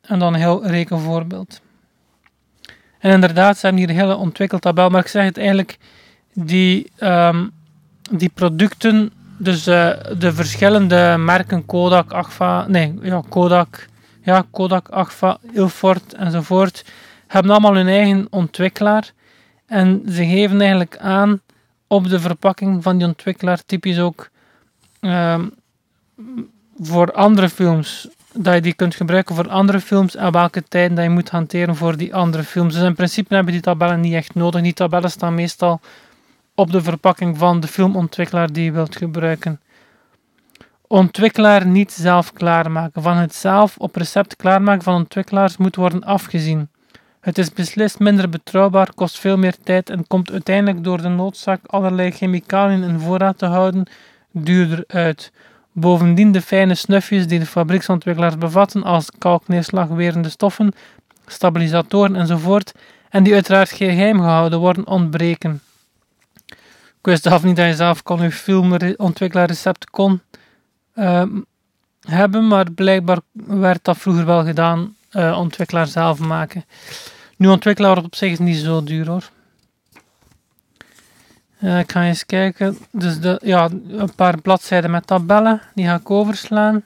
en 0.00 0.18
dan 0.18 0.34
heel 0.34 0.66
rekenvoorbeeld. 0.66 1.60
En 2.98 3.10
inderdaad, 3.10 3.58
ze 3.58 3.66
hebben 3.66 3.84
hier 3.84 3.94
een 3.94 4.00
hele 4.00 4.16
ontwikkeltabel, 4.16 4.88
maar 4.88 5.00
ik 5.00 5.06
zeg 5.06 5.24
het 5.24 5.36
eigenlijk, 5.36 5.78
die, 6.32 6.90
um, 7.00 7.50
die 8.10 8.30
producten, 8.34 9.12
dus 9.42 9.68
uh, 9.68 9.90
de 10.18 10.32
verschillende 10.32 11.16
merken, 11.18 11.66
Kodak, 11.66 12.12
Agfa, 12.12 12.66
nee, 12.68 12.94
ja, 13.02 13.22
Kodak, 13.28 13.86
ja, 14.22 14.44
Kodak, 14.50 14.88
Agfa, 14.88 15.38
Ilford 15.52 16.14
enzovoort, 16.14 16.84
hebben 17.26 17.50
allemaal 17.50 17.74
hun 17.74 17.88
eigen 17.88 18.26
ontwikkelaar. 18.30 19.12
En 19.66 20.02
ze 20.08 20.26
geven 20.26 20.60
eigenlijk 20.60 20.98
aan 20.98 21.40
op 21.86 22.08
de 22.08 22.20
verpakking 22.20 22.82
van 22.82 22.98
die 22.98 23.06
ontwikkelaar, 23.06 23.62
typisch 23.66 23.98
ook 23.98 24.30
um, 25.00 25.54
voor 26.80 27.12
andere 27.12 27.48
films, 27.48 28.08
dat 28.32 28.54
je 28.54 28.60
die 28.60 28.74
kunt 28.74 28.94
gebruiken 28.94 29.34
voor 29.34 29.48
andere 29.48 29.80
films 29.80 30.16
en 30.16 30.32
welke 30.32 30.62
tijden 30.68 30.96
dat 30.96 31.04
je 31.04 31.10
moet 31.10 31.30
hanteren 31.30 31.76
voor 31.76 31.96
die 31.96 32.14
andere 32.14 32.42
films. 32.42 32.74
Dus 32.74 32.82
in 32.82 32.94
principe 32.94 33.34
hebben 33.34 33.52
die 33.52 33.62
tabellen 33.62 34.00
niet 34.00 34.14
echt 34.14 34.34
nodig. 34.34 34.62
Die 34.62 34.72
tabellen 34.72 35.10
staan 35.10 35.34
meestal 35.34 35.80
op 36.54 36.72
de 36.72 36.82
verpakking 36.82 37.38
van 37.38 37.60
de 37.60 37.66
filmontwikkelaar 37.66 38.52
die 38.52 38.64
je 38.64 38.72
wilt 38.72 38.96
gebruiken. 38.96 39.60
Ontwikkelaar 40.86 41.66
niet 41.66 41.92
zelf 41.92 42.32
klaarmaken. 42.32 43.02
Van 43.02 43.16
het 43.16 43.34
zelf 43.34 43.76
op 43.78 43.96
recept 43.96 44.36
klaarmaken 44.36 44.82
van 44.82 44.94
ontwikkelaars 44.94 45.56
moet 45.56 45.76
worden 45.76 46.04
afgezien. 46.04 46.68
Het 47.20 47.38
is 47.38 47.52
beslist 47.52 47.98
minder 47.98 48.28
betrouwbaar, 48.28 48.94
kost 48.94 49.18
veel 49.18 49.36
meer 49.36 49.54
tijd 49.62 49.90
en 49.90 50.06
komt 50.06 50.30
uiteindelijk 50.30 50.84
door 50.84 51.02
de 51.02 51.08
noodzaak 51.08 51.60
allerlei 51.66 52.10
chemicaliën 52.10 52.82
in 52.82 52.98
voorraad 52.98 53.38
te 53.38 53.46
houden 53.46 53.86
duurder 54.30 54.84
uit. 54.86 55.32
Bovendien 55.72 56.32
de 56.32 56.42
fijne 56.42 56.74
snufjes 56.74 57.26
die 57.26 57.38
de 57.38 57.46
fabrieksontwikkelaars 57.46 58.38
bevatten 58.38 58.82
als 58.82 59.10
kalkneerslagwerende 59.18 60.28
stoffen, 60.28 60.72
stabilisatoren 61.26 62.16
enzovoort 62.16 62.72
en 63.10 63.22
die 63.22 63.34
uiteraard 63.34 63.70
geheim 63.70 64.18
gehouden 64.18 64.58
worden 64.58 64.86
ontbreken. 64.86 65.60
Ik 67.02 67.08
wist 67.08 67.22
zelf 67.22 67.42
niet 67.42 67.56
dat 67.56 67.66
je 67.66 67.74
zelf 67.74 68.02
kon 68.02 68.22
je 68.22 68.30
filmontwikkelaarrecept 68.30 69.90
kon 69.90 70.20
uh, 70.94 71.24
hebben, 72.00 72.46
maar 72.48 72.70
blijkbaar 72.70 73.18
werd 73.32 73.84
dat 73.84 73.98
vroeger 73.98 74.26
wel 74.26 74.44
gedaan 74.44 74.96
uh, 75.12 75.38
ontwikkelaar 75.38 75.86
zelf 75.86 76.18
maken. 76.18 76.64
Nu, 77.36 77.48
ontwikkelaar 77.48 77.96
op 77.96 78.14
zich 78.14 78.30
is 78.30 78.38
niet 78.38 78.56
zo 78.56 78.84
duur 78.84 79.06
hoor. 79.06 79.30
Uh, 81.60 81.78
ik 81.78 81.92
ga 81.92 82.02
eens 82.02 82.26
kijken. 82.26 82.78
Dus 82.90 83.18
ja, 83.40 83.70
een 83.88 84.14
paar 84.14 84.40
bladzijden 84.40 84.90
met 84.90 85.06
tabellen. 85.06 85.60
Die 85.74 85.86
ga 85.86 85.94
ik 85.94 86.10
overslaan. 86.10 86.84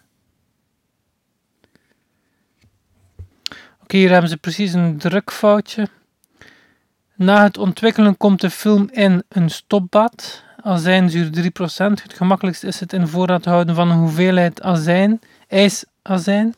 Oké, 3.82 3.96
hier 3.96 4.10
hebben 4.10 4.30
ze 4.30 4.36
precies 4.36 4.72
een 4.72 4.98
drukfoutje. 4.98 5.88
Na 7.16 7.42
het 7.42 7.58
ontwikkelen 7.58 8.16
komt 8.16 8.40
de 8.40 8.50
film 8.50 8.88
in 8.92 9.22
een 9.28 9.50
stopbad. 9.50 10.42
Azijnzuur 10.60 11.30
3%. 11.30 12.02
Het 12.02 12.14
gemakkelijkste 12.14 12.66
is 12.66 12.80
het 12.80 12.92
in 12.92 13.08
voorraad 13.08 13.44
houden 13.44 13.74
van 13.74 13.90
een 13.90 13.98
hoeveelheid 13.98 14.62
azijn, 14.62 15.20
ijsazijn. 15.48 16.54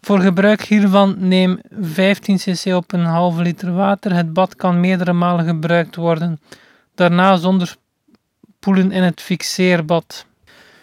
Voor 0.00 0.20
gebruik 0.20 0.62
hiervan 0.62 1.16
neem 1.18 1.60
15 1.80 2.36
cc 2.36 2.74
op 2.74 2.92
een 2.92 3.04
halve 3.04 3.42
liter 3.42 3.72
water. 3.72 4.14
Het 4.14 4.32
bad 4.32 4.56
kan 4.56 4.80
meerdere 4.80 5.12
malen 5.12 5.44
gebruikt 5.44 5.96
worden. 5.96 6.40
Daarna 6.94 7.36
zonder 7.36 7.76
poelen 8.58 8.92
in 8.92 9.02
het 9.02 9.20
fixeerbad. 9.20 10.26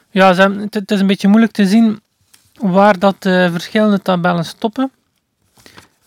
Ja, 0.09 0.35
het 0.69 0.91
is 0.91 0.99
een 0.99 1.07
beetje 1.07 1.27
moeilijk 1.27 1.51
te 1.51 1.67
zien 1.67 1.99
waar 2.53 2.99
dat 2.99 3.23
de 3.23 3.49
verschillende 3.51 4.01
tabellen 4.01 4.45
stoppen 4.45 4.91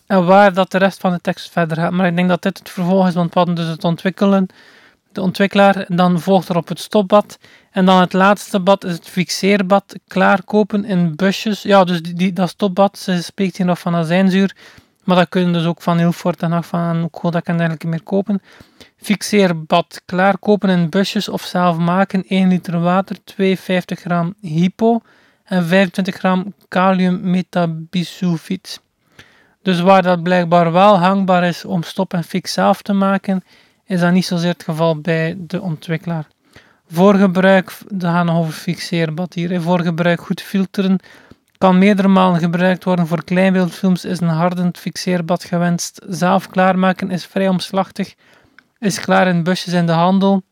en 0.09 0.25
waar 0.25 0.55
dat 0.55 0.71
de 0.71 0.79
rest 0.79 1.01
van 1.01 1.13
de 1.13 1.21
tekst 1.21 1.51
verder 1.51 1.77
gaat. 1.77 1.93
Maar 1.93 2.07
ik 2.07 2.17
denk 2.17 2.29
dat 2.29 2.43
dit 2.43 2.59
het 2.59 2.71
vervolg 2.71 3.07
is, 3.07 3.15
want 3.15 3.33
we 3.33 3.39
hadden 3.39 3.57
dus 3.57 3.67
het 3.67 3.85
ontwikkelen, 3.85 4.47
de 5.13 5.21
ontwikkelaar, 5.21 5.85
dan 5.89 6.21
volgt 6.21 6.49
erop 6.49 6.69
het 6.69 6.81
stopbad 6.81 7.39
en 7.71 7.85
dan 7.85 8.01
het 8.01 8.13
laatste 8.13 8.61
bad 8.61 8.85
is 8.85 8.93
het 8.93 9.09
fixeerbad, 9.09 9.95
klaarkopen 10.07 10.85
in 10.85 11.17
busjes. 11.17 11.63
Ja, 11.63 11.85
dus 11.85 12.03
die, 12.03 12.33
dat 12.33 12.49
stopbad, 12.49 12.99
ze 12.99 13.23
spreekt 13.23 13.57
hier 13.57 13.67
nog 13.67 13.79
van 13.79 13.95
azijnzuur, 13.95 14.57
maar 15.05 15.17
dat 15.17 15.29
kunnen 15.29 15.53
dus 15.53 15.65
ook 15.65 15.83
van 15.83 16.01
Ilford 16.01 16.43
en 16.43 16.51
nog 16.51 16.67
van 16.67 17.11
Kodak 17.11 17.47
en 17.47 17.57
dergelijke 17.57 17.87
meer 17.87 18.03
kopen. 18.03 18.43
Fixeerbad, 18.97 20.03
klaarkopen 20.05 20.69
in 20.69 20.89
busjes 20.89 21.29
of 21.29 21.43
zelf 21.43 21.77
maken, 21.77 22.25
1 22.29 22.49
liter 22.49 22.81
water, 22.81 23.17
52 23.25 24.01
gram 24.01 24.35
hypo 24.41 25.01
en 25.45 25.67
25 25.67 26.15
gram 26.15 26.55
kaliummetabisulfiet. 26.69 28.81
Dus 29.63 29.81
waar 29.81 30.03
dat 30.03 30.23
blijkbaar 30.23 30.73
wel 30.73 30.99
hangbaar 30.99 31.45
is 31.45 31.65
om 31.65 31.83
stop 31.83 32.13
en 32.13 32.25
fix 32.25 32.53
zelf 32.53 32.83
te 32.83 32.93
maken, 32.93 33.45
is 33.85 34.01
dat 34.01 34.13
niet 34.13 34.27
zozeer 34.27 34.53
het 34.53 34.63
geval 34.63 35.01
bij 35.01 35.35
de 35.39 35.61
ontwikkelaar. 35.61 36.27
Voor 36.91 37.15
gebruik, 37.15 37.79
gaan 37.99 38.31
over 38.31 38.53
fixeerbad 38.53 39.35
hier, 39.35 39.61
voor 39.61 39.81
gebruik 39.81 40.21
goed 40.21 40.43
filteren, 40.43 40.99
kan 41.59 41.79
meerdere 41.79 42.09
malen 42.09 42.41
gebruikt 42.41 42.85
worden 42.85 43.07
voor 43.07 43.25
kleinbeeldfilms, 43.25 44.05
is 44.05 44.21
een 44.21 44.29
hardend 44.29 44.79
fixeerbad 44.79 45.45
gewenst. 45.45 46.01
Zelf 46.09 46.49
klaarmaken 46.49 47.11
is 47.11 47.27
vrij 47.27 47.49
omslachtig, 47.49 48.15
is 48.79 49.01
klaar 49.01 49.27
in 49.27 49.43
busjes 49.43 49.73
in 49.73 49.87
de 49.87 49.93
handel. 49.93 50.43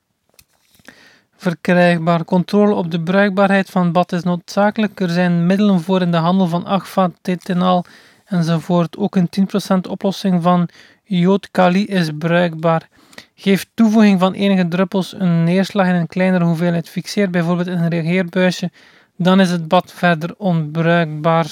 Verkrijgbaar. 1.37 2.25
Controle 2.25 2.75
op 2.75 2.90
de 2.90 3.01
bruikbaarheid 3.03 3.71
van 3.71 3.92
bad 3.92 4.12
is 4.12 4.23
noodzakelijk. 4.23 5.01
Er 5.01 5.09
zijn 5.09 5.47
middelen 5.47 5.81
voor 5.81 6.01
in 6.01 6.11
de 6.11 6.16
handel 6.16 6.47
van 6.47 6.64
agfa, 6.64 7.11
tetanal 7.23 7.85
enzovoort. 8.27 8.97
Ook 8.97 9.17
een 9.17 9.29
10% 9.77 9.91
oplossing 9.91 10.43
van 10.43 10.69
joodkali 11.05 11.87
is 11.87 12.11
bruikbaar. 12.19 12.89
Geef 13.35 13.67
toevoeging 13.75 14.21
van 14.21 14.33
enige 14.33 14.69
druppels 14.69 15.15
een 15.19 15.45
neerslag 15.45 15.87
in 15.87 15.95
een 15.95 16.07
kleinere 16.07 16.45
hoeveelheid. 16.45 16.89
Fixeer 16.89 17.31
bijvoorbeeld 17.31 17.69
in 17.69 17.79
een 17.79 17.89
reageerbuisje. 17.89 18.71
Dan 19.17 19.41
is 19.41 19.51
het 19.51 19.69
bad 19.69 19.93
verder 19.93 20.35
onbruikbaar. 20.39 21.47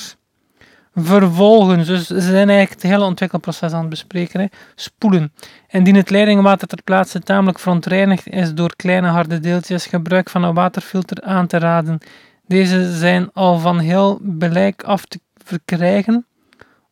Vervolgens, 0.95 1.87
dus 1.87 2.07
ze 2.07 2.21
zijn 2.21 2.49
eigenlijk 2.49 2.71
het 2.71 2.91
hele 2.91 3.05
ontwikkelproces 3.05 3.73
aan 3.73 3.81
het 3.81 3.89
bespreken. 3.89 4.51
Spoelen. 4.75 5.33
Indien 5.69 5.95
het 5.95 6.11
leidingwater 6.11 6.69
ter 6.69 6.83
plaatse 6.83 7.21
tamelijk 7.21 7.59
verontreinigd 7.59 8.27
is 8.29 8.55
door 8.55 8.77
kleine 8.77 9.09
harde 9.09 9.41
deeltjes, 9.41 9.87
gebruik 9.87 10.31
van 10.31 10.43
een 10.43 10.55
waterfilter 10.55 11.23
aan 11.23 11.47
te 11.47 11.59
raden. 11.59 11.99
Deze 12.47 12.97
zijn 12.97 13.33
al 13.33 13.59
van 13.59 13.79
heel 13.79 14.19
belijk 14.23 14.83
af 14.83 15.05
te 15.05 15.21
verkrijgen, 15.45 16.27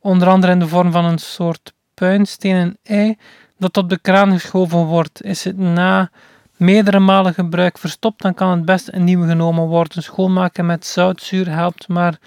onder 0.02 0.28
andere 0.28 0.52
in 0.52 0.58
de 0.58 0.68
vorm 0.68 0.92
van 0.92 1.04
een 1.04 1.18
soort 1.18 1.72
puinstenen 1.94 2.76
ei 2.82 3.16
dat 3.58 3.76
op 3.76 3.88
de 3.88 3.98
kraan 3.98 4.32
geschoven 4.32 4.78
wordt. 4.84 5.22
Is 5.22 5.44
het 5.44 5.58
na 5.58 6.10
meerdere 6.56 6.98
malen 6.98 7.34
gebruik 7.34 7.78
verstopt, 7.78 8.22
dan 8.22 8.34
kan 8.34 8.50
het 8.50 8.64
best 8.64 8.88
een 8.92 9.04
nieuwe 9.04 9.26
genomen 9.26 9.66
worden. 9.66 10.02
Schoonmaken 10.02 10.66
met 10.66 10.86
zoutzuur 10.86 11.48
helpt 11.50 11.88
maar 11.88 12.18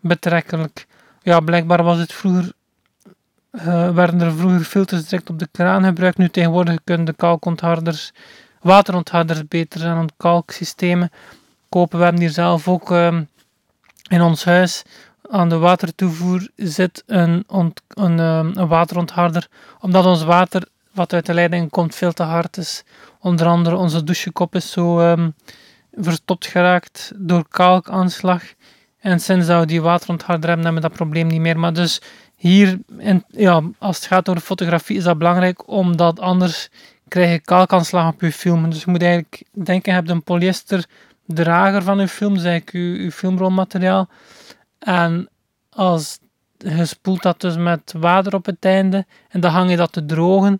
betrekkelijk. 0.00 0.86
Ja, 1.22 1.40
blijkbaar 1.40 1.82
was 1.82 1.98
het 1.98 2.12
vroeger, 2.12 2.52
uh, 3.52 3.90
werden 3.90 4.20
er 4.20 4.32
vroeger 4.32 4.64
filters 4.64 5.04
direct 5.04 5.30
op 5.30 5.38
de 5.38 5.48
kraan 5.52 5.84
gebruikt. 5.84 6.18
Nu 6.18 6.28
tegenwoordig 6.28 6.78
kunnen 6.84 7.06
de 7.06 7.12
kalkontharders, 7.12 8.12
waterontharders 8.60 9.48
beter 9.48 9.80
zijn 9.80 9.94
dan 9.94 10.10
kalksystemen 10.16 11.10
kopen. 11.68 11.98
We 11.98 12.18
hier 12.18 12.30
zelf 12.30 12.68
ook 12.68 12.90
uh, 12.90 13.18
in 14.08 14.22
ons 14.22 14.44
huis 14.44 14.84
aan 15.30 15.48
de 15.48 15.58
watertoevoer 15.58 16.48
zit 16.56 17.02
een, 17.06 17.44
ont, 17.46 17.82
een, 17.88 18.68
waterontharder, 18.68 19.48
omdat 19.80 20.06
ons 20.06 20.22
water 20.22 20.68
wat 20.92 21.12
uit 21.12 21.26
de 21.26 21.34
leiding 21.34 21.70
komt 21.70 21.94
veel 21.94 22.12
te 22.12 22.22
hard 22.22 22.56
is. 22.56 22.84
Onder 23.20 23.46
andere 23.46 23.76
onze 23.76 24.04
douchekop 24.04 24.54
is 24.54 24.70
zo 24.70 25.00
um, 25.00 25.34
verstopt 25.92 26.46
geraakt 26.46 27.12
door 27.16 27.48
kalkaanslag. 27.48 28.42
En 29.00 29.20
sinds 29.20 29.46
we 29.46 29.66
die 29.66 29.82
waterontharder 29.82 30.48
hebben, 30.48 30.64
hebben 30.64 30.82
we 30.82 30.88
dat 30.88 30.96
probleem 30.96 31.26
niet 31.26 31.40
meer. 31.40 31.58
Maar 31.58 31.72
dus 31.72 32.02
hier, 32.36 32.78
in, 32.98 33.24
ja, 33.28 33.62
als 33.78 33.96
het 33.96 34.06
gaat 34.06 34.28
over 34.28 34.42
fotografie, 34.42 34.96
is 34.96 35.04
dat 35.04 35.18
belangrijk, 35.18 35.68
omdat 35.68 36.20
anders 36.20 36.68
krijg 37.08 37.30
je 37.30 37.40
kalkaanslag 37.40 38.12
op 38.12 38.20
je 38.20 38.32
film. 38.32 38.70
Dus 38.70 38.84
je 38.84 38.90
moet 38.90 39.02
eigenlijk 39.02 39.42
denken, 39.52 39.92
je 39.92 39.98
hebt 39.98 40.10
een 40.10 40.22
polyester 40.22 40.84
drager 41.26 41.82
van 41.82 41.98
je 41.98 42.08
film, 42.08 42.36
ik, 42.36 42.72
je, 42.72 43.02
je 43.02 43.12
filmrolmateriaal. 43.12 44.08
En 44.80 45.28
als 45.68 46.18
je 46.58 46.84
spoelt 46.84 47.22
dat 47.22 47.40
dus 47.40 47.56
met 47.56 47.94
water 47.98 48.34
op 48.34 48.46
het 48.46 48.64
einde 48.64 49.06
en 49.28 49.40
dan 49.40 49.52
hang 49.52 49.70
je 49.70 49.76
dat 49.76 49.92
te 49.92 50.06
drogen. 50.06 50.58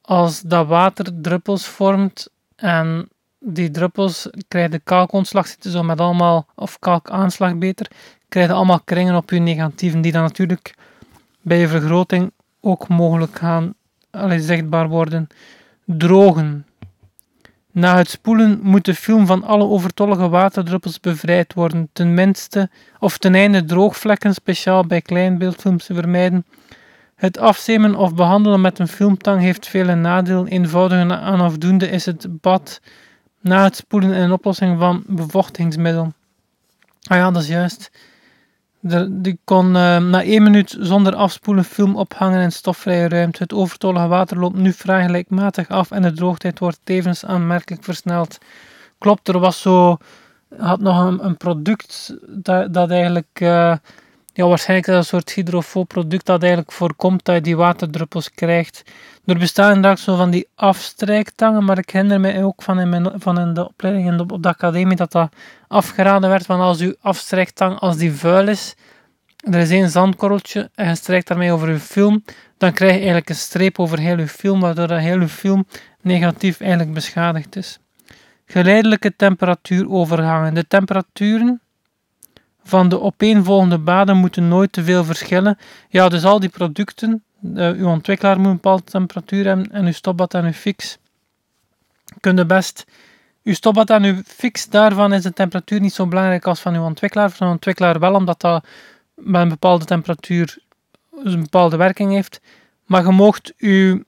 Als 0.00 0.40
dat 0.40 0.66
water 0.66 1.20
druppels 1.20 1.66
vormt 1.66 2.28
en 2.56 3.08
die 3.38 3.70
druppels 3.70 4.30
krijgen 4.48 4.70
de 4.70 4.80
kalkontslag 4.84 5.46
zitten 5.46 5.70
zo 5.70 5.82
met 5.82 6.00
allemaal, 6.00 6.46
of 6.54 6.78
kalkaanslag 6.78 7.56
beter, 7.56 7.90
krijgen 8.28 8.54
allemaal 8.54 8.80
kringen 8.80 9.16
op 9.16 9.30
je 9.30 9.38
negatieven 9.38 10.00
die 10.00 10.12
dan 10.12 10.22
natuurlijk 10.22 10.74
bij 11.40 11.58
je 11.58 11.68
vergroting 11.68 12.32
ook 12.60 12.88
mogelijk 12.88 13.38
gaan 13.38 13.74
allee, 14.10 14.40
zichtbaar 14.40 14.88
worden. 14.88 15.28
Drogen. 15.84 16.66
Na 17.76 17.96
het 17.96 18.10
spoelen 18.10 18.58
moet 18.62 18.84
de 18.84 18.94
film 18.94 19.26
van 19.26 19.44
alle 19.44 19.64
overtollige 19.64 20.28
waterdruppels 20.28 21.00
bevrijd 21.00 21.54
worden, 21.54 21.88
tenminste, 21.92 22.70
of 22.98 23.18
ten 23.18 23.34
einde 23.34 23.64
droogvlekken 23.64 24.34
speciaal 24.34 24.86
bij 24.86 25.00
kleinbeeldfilms 25.00 25.86
te 25.86 25.94
vermijden. 25.94 26.46
Het 27.14 27.38
afzemen 27.38 27.94
of 27.94 28.14
behandelen 28.14 28.60
met 28.60 28.78
een 28.78 28.88
filmtang 28.88 29.40
heeft 29.40 29.66
vele 29.66 29.94
nadelen. 29.94 30.46
Eenvoudig 30.46 30.98
en 30.98 31.40
afdoende 31.40 31.88
is 31.88 32.06
het 32.06 32.40
bad 32.40 32.80
na 33.40 33.62
het 33.62 33.76
spoelen 33.76 34.22
een 34.22 34.32
oplossing 34.32 34.78
van 34.78 35.04
bevochtingsmiddel. 35.06 36.12
Ah 37.02 37.16
ja, 37.16 37.30
dat 37.30 37.42
is 37.42 37.48
juist. 37.48 37.90
Die 38.80 39.38
kon 39.44 39.66
uh, 39.66 39.96
na 39.98 40.22
één 40.22 40.42
minuut 40.42 40.76
zonder 40.80 41.14
afspoelen 41.14 41.64
film 41.64 41.96
ophangen 41.96 42.42
in 42.42 42.52
stofvrije 42.52 43.08
ruimte. 43.08 43.42
Het 43.42 43.52
overtollige 43.52 44.06
water 44.06 44.38
loopt 44.38 44.56
nu 44.56 44.72
vrij 44.72 45.04
gelijkmatig 45.04 45.68
af 45.68 45.90
en 45.90 46.02
de 46.02 46.12
droogtijd 46.12 46.58
wordt 46.58 46.80
tevens 46.84 47.24
aanmerkelijk 47.24 47.84
versneld. 47.84 48.38
Klopt, 48.98 49.28
er 49.28 49.38
was 49.38 49.60
zo, 49.60 49.96
had 50.56 50.80
nog 50.80 51.06
een, 51.06 51.24
een 51.24 51.36
product 51.36 52.16
dat, 52.28 52.72
dat 52.72 52.90
eigenlijk, 52.90 53.40
uh, 53.42 53.76
ja, 54.36 54.46
waarschijnlijk 54.46 54.88
een 54.88 55.04
soort 55.04 55.32
hydrofoob 55.32 55.88
product 55.88 56.26
dat 56.26 56.40
eigenlijk 56.40 56.72
voorkomt 56.72 57.24
dat 57.24 57.34
je 57.34 57.40
die 57.40 57.56
waterdruppels 57.56 58.30
krijgt. 58.30 58.82
Er 59.24 59.38
bestaan 59.38 59.74
inderdaad 59.74 60.00
zo 60.00 60.16
van 60.16 60.30
die 60.30 60.48
afstrijktangen, 60.54 61.64
maar 61.64 61.78
ik 61.78 61.90
herinner 61.90 62.20
me 62.20 62.44
ook 62.44 62.62
van 62.62 62.80
in, 62.80 62.88
mijn, 62.88 63.12
van 63.14 63.40
in 63.40 63.54
de 63.54 63.68
opleiding 63.68 64.06
in 64.06 64.20
op 64.20 64.42
de 64.42 64.48
academie 64.48 64.96
dat 64.96 65.12
dat 65.12 65.32
afgeraden 65.68 66.30
werd, 66.30 66.46
van 66.46 66.60
als 66.60 66.80
uw 66.80 66.94
afstrijktang, 67.00 67.78
als 67.78 67.96
die 67.96 68.12
vuil 68.12 68.48
is, 68.48 68.74
er 69.36 69.58
is 69.58 69.70
één 69.70 69.90
zandkorreltje 69.90 70.70
en 70.74 70.88
je 70.88 70.94
strijkt 70.94 71.26
daarmee 71.26 71.52
over 71.52 71.68
uw 71.68 71.78
film, 71.78 72.24
dan 72.58 72.72
krijg 72.72 72.92
je 72.92 72.98
eigenlijk 72.98 73.28
een 73.28 73.34
streep 73.34 73.78
over 73.78 73.98
heel 73.98 74.18
uw 74.18 74.26
film, 74.26 74.60
waardoor 74.60 74.86
dat 74.86 75.00
heel 75.00 75.20
uw 75.20 75.28
film 75.28 75.66
negatief 76.00 76.60
eigenlijk 76.60 76.92
beschadigd 76.92 77.56
is. 77.56 77.78
Geleidelijke 78.46 79.16
temperatuurovergangen. 79.16 80.54
De 80.54 80.66
temperaturen 80.66 81.60
van 82.66 82.88
de 82.88 83.00
opeenvolgende 83.00 83.78
baden 83.78 84.16
moeten 84.16 84.48
nooit 84.48 84.72
te 84.72 84.84
veel 84.84 85.04
verschillen. 85.04 85.58
Ja, 85.88 86.08
dus 86.08 86.24
al 86.24 86.40
die 86.40 86.48
producten, 86.48 87.22
uh, 87.42 87.70
uw 87.70 87.88
ontwikkelaar 87.88 88.36
moet 88.36 88.46
een 88.46 88.52
bepaalde 88.52 88.84
temperatuur 88.84 89.46
hebben 89.46 89.72
en 89.72 89.84
uw 89.84 89.92
stopbad 89.92 90.34
en 90.34 90.44
uw 90.44 90.52
fix. 90.52 90.98
Kun 92.20 92.36
je 92.36 92.46
best 92.46 92.84
uw 93.42 93.54
stopbad 93.54 93.90
en 93.90 94.04
uw 94.04 94.22
fix, 94.24 94.68
daarvan 94.68 95.12
is 95.12 95.22
de 95.22 95.32
temperatuur 95.32 95.80
niet 95.80 95.92
zo 95.92 96.06
belangrijk 96.06 96.46
als 96.46 96.60
van 96.60 96.74
uw 96.74 96.82
ontwikkelaar. 96.82 97.30
Van 97.30 97.46
uw 97.46 97.52
ontwikkelaar 97.52 97.98
wel, 97.98 98.14
omdat 98.14 98.40
dat 98.40 98.66
met 99.14 99.42
een 99.42 99.48
bepaalde 99.48 99.84
temperatuur 99.84 100.58
een 101.24 101.40
bepaalde 101.40 101.76
werking 101.76 102.12
heeft. 102.12 102.40
Maar 102.84 103.04
je 103.04 103.10
mocht, 103.10 103.52
u, 103.56 104.04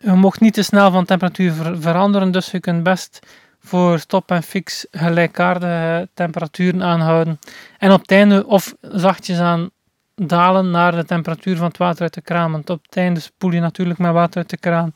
mocht 0.00 0.40
niet 0.40 0.54
te 0.54 0.62
snel 0.62 0.90
van 0.90 1.04
temperatuur 1.04 1.52
veranderen, 1.80 2.30
dus 2.30 2.50
je 2.50 2.60
kunt 2.60 2.82
best 2.82 3.20
voor 3.60 3.98
stop 3.98 4.30
en 4.30 4.42
fix 4.42 4.86
gelijkaardige 4.90 6.08
temperaturen 6.14 6.82
aanhouden. 6.82 7.38
En 7.78 7.92
op 7.92 8.00
het 8.00 8.10
einde 8.10 8.46
of 8.46 8.74
zachtjes 8.80 9.38
aan 9.38 9.70
dalen 10.14 10.70
naar 10.70 10.92
de 10.92 11.04
temperatuur 11.04 11.56
van 11.56 11.66
het 11.66 11.76
water 11.76 12.02
uit 12.02 12.14
de 12.14 12.20
kraan. 12.20 12.52
Want 12.52 12.70
op 12.70 12.82
het 12.82 12.96
einde 12.96 13.20
spoel 13.20 13.52
je 13.52 13.60
natuurlijk 13.60 13.98
met 13.98 14.12
water 14.12 14.36
uit 14.36 14.50
de 14.50 14.56
kraan. 14.56 14.92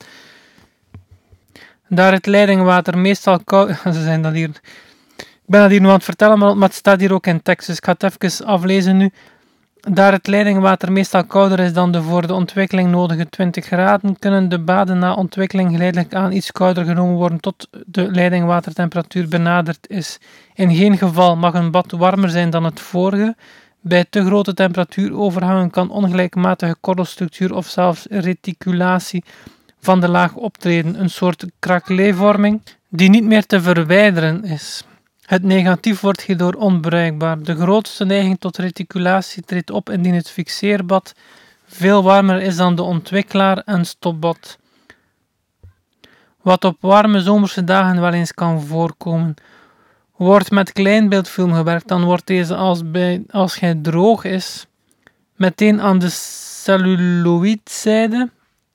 Daar 1.88 2.12
het 2.12 2.26
leidingwater 2.26 2.98
meestal 2.98 3.44
koud... 3.44 3.78
Ze 3.94 4.02
zijn 4.02 4.22
dat 4.22 4.32
hier... 4.32 4.50
Ik 5.16 5.50
ben 5.50 5.60
dat 5.60 5.70
hier 5.70 5.80
nu 5.80 5.86
aan 5.86 5.94
het 5.94 6.04
vertellen, 6.04 6.38
maar 6.38 6.68
het 6.68 6.74
staat 6.74 7.00
hier 7.00 7.12
ook 7.12 7.26
in 7.26 7.42
tekst. 7.42 7.66
Dus 7.66 7.76
ik 7.76 7.84
ga 7.84 7.92
het 7.98 8.02
even 8.02 8.46
aflezen 8.46 8.96
nu. 8.96 9.10
Daar 9.90 10.12
het 10.12 10.26
leidingwater 10.26 10.92
meestal 10.92 11.24
kouder 11.24 11.60
is 11.60 11.72
dan 11.72 11.92
de 11.92 12.02
voor 12.02 12.26
de 12.26 12.34
ontwikkeling 12.34 12.90
nodige 12.90 13.28
20 13.28 13.64
graden, 13.64 14.18
kunnen 14.18 14.48
de 14.48 14.58
baden 14.58 14.98
na 14.98 15.14
ontwikkeling 15.14 15.70
geleidelijk 15.70 16.14
aan 16.14 16.32
iets 16.32 16.52
kouder 16.52 16.84
genomen 16.84 17.14
worden 17.14 17.40
tot 17.40 17.68
de 17.86 18.10
leidingwatertemperatuur 18.10 19.28
benaderd 19.28 19.88
is. 19.88 20.18
In 20.54 20.74
geen 20.74 20.98
geval 20.98 21.36
mag 21.36 21.54
een 21.54 21.70
bad 21.70 21.90
warmer 21.90 22.30
zijn 22.30 22.50
dan 22.50 22.64
het 22.64 22.80
vorige, 22.80 23.36
bij 23.80 24.04
te 24.10 24.24
grote 24.24 24.54
temperatuurovergangen 24.54 25.70
kan 25.70 25.90
ongelijkmatige 25.90 26.76
korrelstructuur 26.80 27.54
of 27.54 27.66
zelfs 27.66 28.06
reticulatie 28.10 29.24
van 29.80 30.00
de 30.00 30.08
laag 30.08 30.34
optreden, 30.34 31.00
een 31.00 31.10
soort 31.10 31.46
krakeleivorming 31.58 32.62
die 32.88 33.10
niet 33.10 33.24
meer 33.24 33.46
te 33.46 33.60
verwijderen 33.60 34.44
is. 34.44 34.84
Het 35.26 35.42
negatief 35.42 36.00
wordt 36.00 36.22
hierdoor 36.22 36.54
onbruikbaar. 36.54 37.42
De 37.42 37.56
grootste 37.56 38.04
neiging 38.04 38.38
tot 38.38 38.56
reticulatie 38.56 39.42
treedt 39.42 39.70
op 39.70 39.90
indien 39.90 40.14
het 40.14 40.30
fixeerbad 40.30 41.14
veel 41.66 42.02
warmer 42.02 42.42
is 42.42 42.56
dan 42.56 42.74
de 42.74 42.82
ontwikkelaar 42.82 43.58
en 43.58 43.84
stopbad. 43.84 44.58
Wat 46.42 46.64
op 46.64 46.76
warme 46.80 47.20
zomerse 47.20 47.64
dagen 47.64 48.00
wel 48.00 48.12
eens 48.12 48.34
kan 48.34 48.62
voorkomen. 48.62 49.34
Wordt 50.16 50.50
met 50.50 50.72
kleinbeeldfilm 50.72 51.52
gewerkt, 51.52 51.88
dan 51.88 52.04
wordt 52.04 52.26
deze 52.26 52.56
als, 52.56 52.90
bij, 52.90 53.22
als 53.30 53.60
hij 53.60 53.78
droog 53.82 54.24
is, 54.24 54.66
meteen 55.36 55.80
aan 55.80 55.98
de 55.98 56.10
celluloïdzijde 56.10 58.30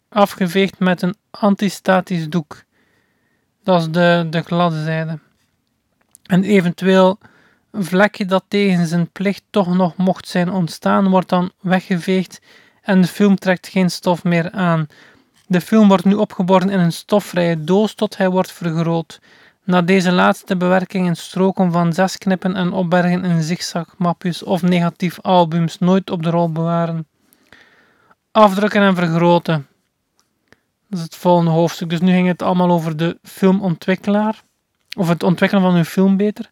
afgeveegd 0.10 0.80
met 0.80 1.02
een 1.02 1.16
antistatisch 1.30 2.30
doek. 2.30 2.64
Dat 3.64 3.82
is 3.82 3.90
de, 3.90 4.28
de 4.30 4.42
gladde 4.42 4.84
zijde. 4.84 5.20
En 6.30 6.44
eventueel 6.44 7.18
vlekje 7.72 8.26
dat 8.26 8.44
tegen 8.48 8.88
zijn 8.88 9.12
plicht 9.12 9.44
toch 9.50 9.76
nog 9.76 9.98
mocht 9.98 10.28
zijn 10.28 10.52
ontstaan, 10.52 11.10
wordt 11.10 11.30
dan 11.30 11.52
weggeveegd 11.62 12.42
en 12.82 13.02
de 13.02 13.08
film 13.08 13.36
trekt 13.36 13.68
geen 13.68 13.92
stof 13.92 14.24
meer 14.24 14.52
aan. 14.52 14.88
De 15.48 15.62
film 15.62 15.88
wordt 15.88 16.06
nu 16.06 16.14
opgeborgen 16.14 16.70
in 16.70 16.80
een 16.80 16.92
stofvrije 16.92 17.64
doos 17.64 17.94
tot 17.94 18.18
hij 18.18 18.30
wordt 18.30 18.52
vergroot. 18.52 19.20
Na 19.64 19.82
deze 19.82 20.12
laatste 20.12 20.58
bewerking 20.58 21.08
in 21.08 21.16
stroken 21.16 21.72
van 21.72 21.94
zes 21.94 22.18
knippen 22.18 22.56
en 22.56 22.72
opbergen 22.72 23.26
in 23.26 23.42
zigzagmapjes 23.42 24.44
of 24.44 24.62
negatief 24.62 25.22
albums 25.22 25.80
nooit 25.80 26.10
op 26.10 26.24
de 26.24 26.30
rol 26.30 26.52
bewaren. 26.52 27.08
Afdrukken 28.32 28.82
en 28.82 28.96
vergroten. 28.96 29.68
Dat 30.88 31.00
is 31.00 31.06
het 31.06 31.16
volgende 31.16 31.52
hoofdstuk. 31.52 31.90
Dus 31.90 32.00
nu 32.00 32.12
ging 32.12 32.28
het 32.28 32.42
allemaal 32.42 32.72
over 32.72 32.98
de 32.98 33.18
filmontwikkelaar. 33.24 34.42
Of 35.00 35.08
het 35.08 35.24
ontwikkelen 35.24 35.64
van 35.64 35.76
uw 35.76 35.84
film 35.84 36.18
beter. 36.18 36.50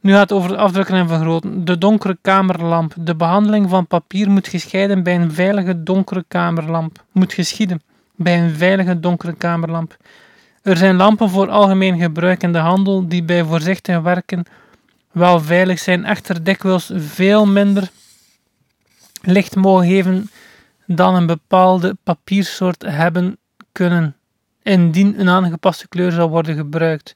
Nu 0.00 0.12
gaat 0.12 0.20
het 0.20 0.32
over 0.32 0.50
het 0.50 0.58
afdrukken 0.58 0.94
en 0.94 1.08
vergroten. 1.08 1.64
De 1.64 1.78
donkere 1.78 2.18
kamerlamp. 2.22 2.94
De 2.98 3.14
behandeling 3.14 3.68
van 3.68 3.86
papier 3.86 4.30
moet 4.30 4.48
gescheiden 4.48 5.02
bij 5.02 5.14
een 5.14 5.32
veilige 5.32 5.82
donkere 5.82 6.24
kamerlamp. 6.28 7.04
Moet 7.12 7.32
geschieden 7.32 7.82
bij 8.14 8.40
een 8.40 8.54
veilige 8.54 9.00
donkere 9.00 9.34
kamerlamp. 9.34 9.96
Er 10.62 10.76
zijn 10.76 10.96
lampen 10.96 11.30
voor 11.30 11.48
algemeen 11.48 11.98
gebruik 11.98 12.42
in 12.42 12.52
de 12.52 12.58
handel 12.58 13.08
die 13.08 13.22
bij 13.22 13.44
voorzichtig 13.44 14.00
werken 14.00 14.44
wel 15.12 15.40
veilig 15.40 15.78
zijn, 15.78 16.04
echter 16.04 16.44
dikwijls 16.44 16.90
veel 16.94 17.46
minder 17.46 17.90
licht 19.22 19.56
mogen 19.56 19.86
geven 19.86 20.30
dan 20.86 21.14
een 21.14 21.26
bepaalde 21.26 21.96
papiersoort 22.02 22.82
hebben 22.82 23.38
kunnen, 23.72 24.16
indien 24.62 25.20
een 25.20 25.28
aangepaste 25.28 25.88
kleur 25.88 26.12
zal 26.12 26.28
worden 26.28 26.56
gebruikt. 26.56 27.14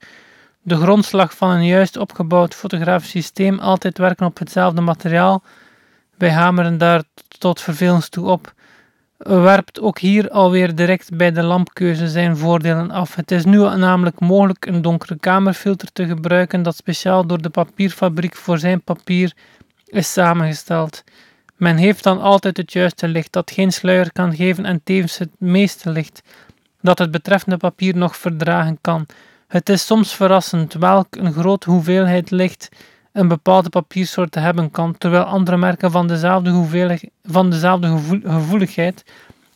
De 0.62 0.76
grondslag 0.76 1.36
van 1.36 1.50
een 1.50 1.66
juist 1.66 1.96
opgebouwd 1.96 2.54
fotografisch 2.54 3.10
systeem 3.10 3.58
altijd 3.58 3.98
werken 3.98 4.26
op 4.26 4.38
hetzelfde 4.38 4.80
materiaal. 4.80 5.42
Wij 6.16 6.30
hameren 6.30 6.78
daar 6.78 7.02
tot 7.38 7.60
vervelens 7.60 8.08
toe 8.08 8.26
op. 8.26 8.52
Werpt 9.16 9.80
ook 9.80 9.98
hier 9.98 10.30
alweer 10.30 10.74
direct 10.74 11.16
bij 11.16 11.32
de 11.32 11.42
lampkeuze 11.42 12.08
zijn 12.08 12.36
voordelen 12.36 12.90
af. 12.90 13.14
Het 13.14 13.30
is 13.30 13.44
nu 13.44 13.58
namelijk 13.58 14.20
mogelijk 14.20 14.66
een 14.66 14.82
donkere 14.82 15.18
kamerfilter 15.18 15.92
te 15.92 16.06
gebruiken 16.06 16.62
dat 16.62 16.76
speciaal 16.76 17.26
door 17.26 17.42
de 17.42 17.50
papierfabriek 17.50 18.36
voor 18.36 18.58
zijn 18.58 18.82
papier 18.82 19.32
is 19.86 20.12
samengesteld. 20.12 21.04
Men 21.56 21.76
heeft 21.76 22.02
dan 22.02 22.20
altijd 22.20 22.56
het 22.56 22.72
juiste 22.72 23.08
licht 23.08 23.32
dat 23.32 23.50
geen 23.50 23.72
sluier 23.72 24.12
kan 24.12 24.34
geven 24.34 24.64
en 24.64 24.80
tevens 24.84 25.18
het 25.18 25.30
meeste 25.38 25.90
licht 25.90 26.22
dat 26.80 26.98
het 26.98 27.10
betreffende 27.10 27.56
papier 27.56 27.96
nog 27.96 28.16
verdragen 28.16 28.78
kan. 28.80 29.06
Het 29.50 29.68
is 29.68 29.86
soms 29.86 30.14
verrassend 30.14 30.72
welk 30.72 31.16
een 31.16 31.32
grote 31.32 31.70
hoeveelheid 31.70 32.30
licht 32.30 32.68
een 33.12 33.28
bepaalde 33.28 33.68
papiersoort 33.68 34.34
hebben 34.34 34.70
kan, 34.70 34.98
terwijl 34.98 35.24
andere 35.24 35.56
merken 35.56 35.90
van 35.90 36.06
dezelfde, 36.06 36.98
van 37.22 37.50
dezelfde 37.50 37.98
gevoeligheid 38.22 39.04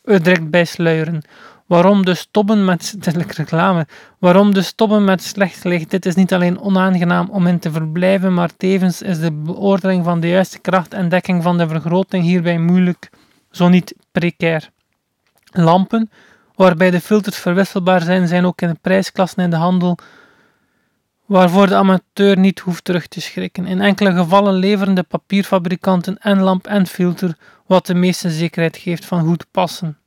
er 0.04 0.22
direct 0.22 0.50
bij 0.50 0.64
sluieren. 0.64 1.22
Waarom 1.66 2.04
dus 2.04 2.18
stoppen 2.18 2.64
met 2.64 2.96
reclame? 3.36 3.86
Waarom 4.18 4.54
dus 4.54 4.66
stoppen 4.66 5.04
met 5.04 5.22
slecht 5.22 5.64
licht? 5.64 5.90
Dit 5.90 6.06
is 6.06 6.14
niet 6.14 6.34
alleen 6.34 6.60
onaangenaam 6.60 7.30
om 7.30 7.46
in 7.46 7.58
te 7.58 7.70
verblijven, 7.70 8.34
maar 8.34 8.56
tevens 8.56 9.02
is 9.02 9.18
de 9.18 9.32
beoordeling 9.32 10.04
van 10.04 10.20
de 10.20 10.28
juiste 10.28 10.58
kracht 10.58 10.94
en 10.94 11.08
dekking 11.08 11.42
van 11.42 11.58
de 11.58 11.68
vergroting 11.68 12.24
hierbij 12.24 12.58
moeilijk, 12.58 13.10
zo 13.50 13.68
niet 13.68 13.94
precair. 14.12 14.70
Lampen, 15.50 16.10
waarbij 16.54 16.90
de 16.90 17.00
filters 17.00 17.36
verwisselbaar 17.36 18.02
zijn, 18.02 18.28
zijn 18.28 18.44
ook 18.44 18.60
in 18.60 18.78
prijsklassen 18.80 19.42
in 19.42 19.50
de 19.50 19.56
handel 19.56 19.98
waarvoor 21.26 21.66
de 21.66 21.74
amateur 21.74 22.38
niet 22.38 22.60
hoeft 22.60 22.84
terug 22.84 23.06
te 23.06 23.20
schrikken. 23.20 23.66
In 23.66 23.80
enkele 23.80 24.12
gevallen 24.12 24.54
leveren 24.54 24.94
de 24.94 25.02
papierfabrikanten 25.02 26.18
en 26.18 26.40
lamp 26.40 26.66
en 26.66 26.86
filter, 26.86 27.36
wat 27.66 27.86
de 27.86 27.94
meeste 27.94 28.30
zekerheid 28.30 28.76
geeft 28.76 29.04
van 29.04 29.24
goed 29.24 29.46
passen. 29.50 29.98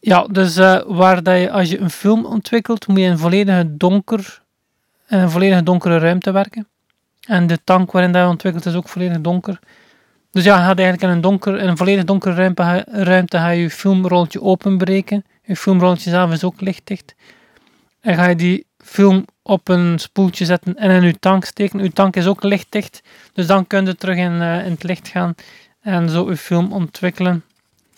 Ja, 0.00 0.26
dus 0.30 0.56
uh, 0.56 0.80
waar 0.86 1.22
dat 1.22 1.40
je, 1.40 1.50
als 1.50 1.70
je 1.70 1.78
een 1.78 1.90
film 1.90 2.24
ontwikkelt, 2.24 2.86
moet 2.86 2.98
je 2.98 3.04
in 3.04 3.18
volledige 3.18 3.76
donker, 3.76 4.42
in 5.08 5.18
een 5.18 5.30
volledig 5.30 5.62
donkere 5.62 5.98
ruimte 5.98 6.30
werken. 6.30 6.68
En 7.20 7.46
de 7.46 7.58
tank 7.64 7.92
waarin 7.92 8.12
dat 8.12 8.22
je 8.22 8.28
ontwikkelt 8.28 8.66
is 8.66 8.74
ook 8.74 8.88
volledig 8.88 9.20
donker. 9.20 9.58
Dus 10.34 10.44
ja, 10.44 10.56
je 10.56 10.64
gaat 10.64 10.78
eigenlijk 10.78 11.02
in 11.02 11.08
een, 11.08 11.20
donker, 11.20 11.58
in 11.58 11.68
een 11.68 11.76
volledig 11.76 12.04
donkere 12.04 12.34
ruimte, 12.34 12.86
ruimte 12.90 13.36
ga 13.36 13.48
je, 13.48 13.62
je 13.62 13.70
filmrolletje 13.70 14.42
openbreken. 14.42 15.24
Je 15.42 15.56
filmrolletje 15.56 16.10
zelf 16.10 16.32
is 16.32 16.44
ook 16.44 16.60
lichtdicht. 16.60 17.14
En 18.00 18.14
ga 18.14 18.28
je 18.28 18.36
die 18.36 18.66
film 18.78 19.24
op 19.42 19.68
een 19.68 19.98
spoeltje 19.98 20.44
zetten 20.44 20.76
en 20.76 20.90
in 20.90 21.02
uw 21.02 21.12
tank 21.20 21.44
steken. 21.44 21.80
Uw 21.80 21.88
tank 21.88 22.16
is 22.16 22.26
ook 22.26 22.42
lichtdicht, 22.42 23.02
dus 23.32 23.46
dan 23.46 23.66
kun 23.66 23.86
je 23.86 23.96
terug 23.96 24.16
in, 24.16 24.32
uh, 24.32 24.64
in 24.66 24.70
het 24.70 24.82
licht 24.82 25.08
gaan 25.08 25.34
en 25.80 26.08
zo 26.08 26.26
uw 26.26 26.36
film 26.36 26.72
ontwikkelen 26.72 27.44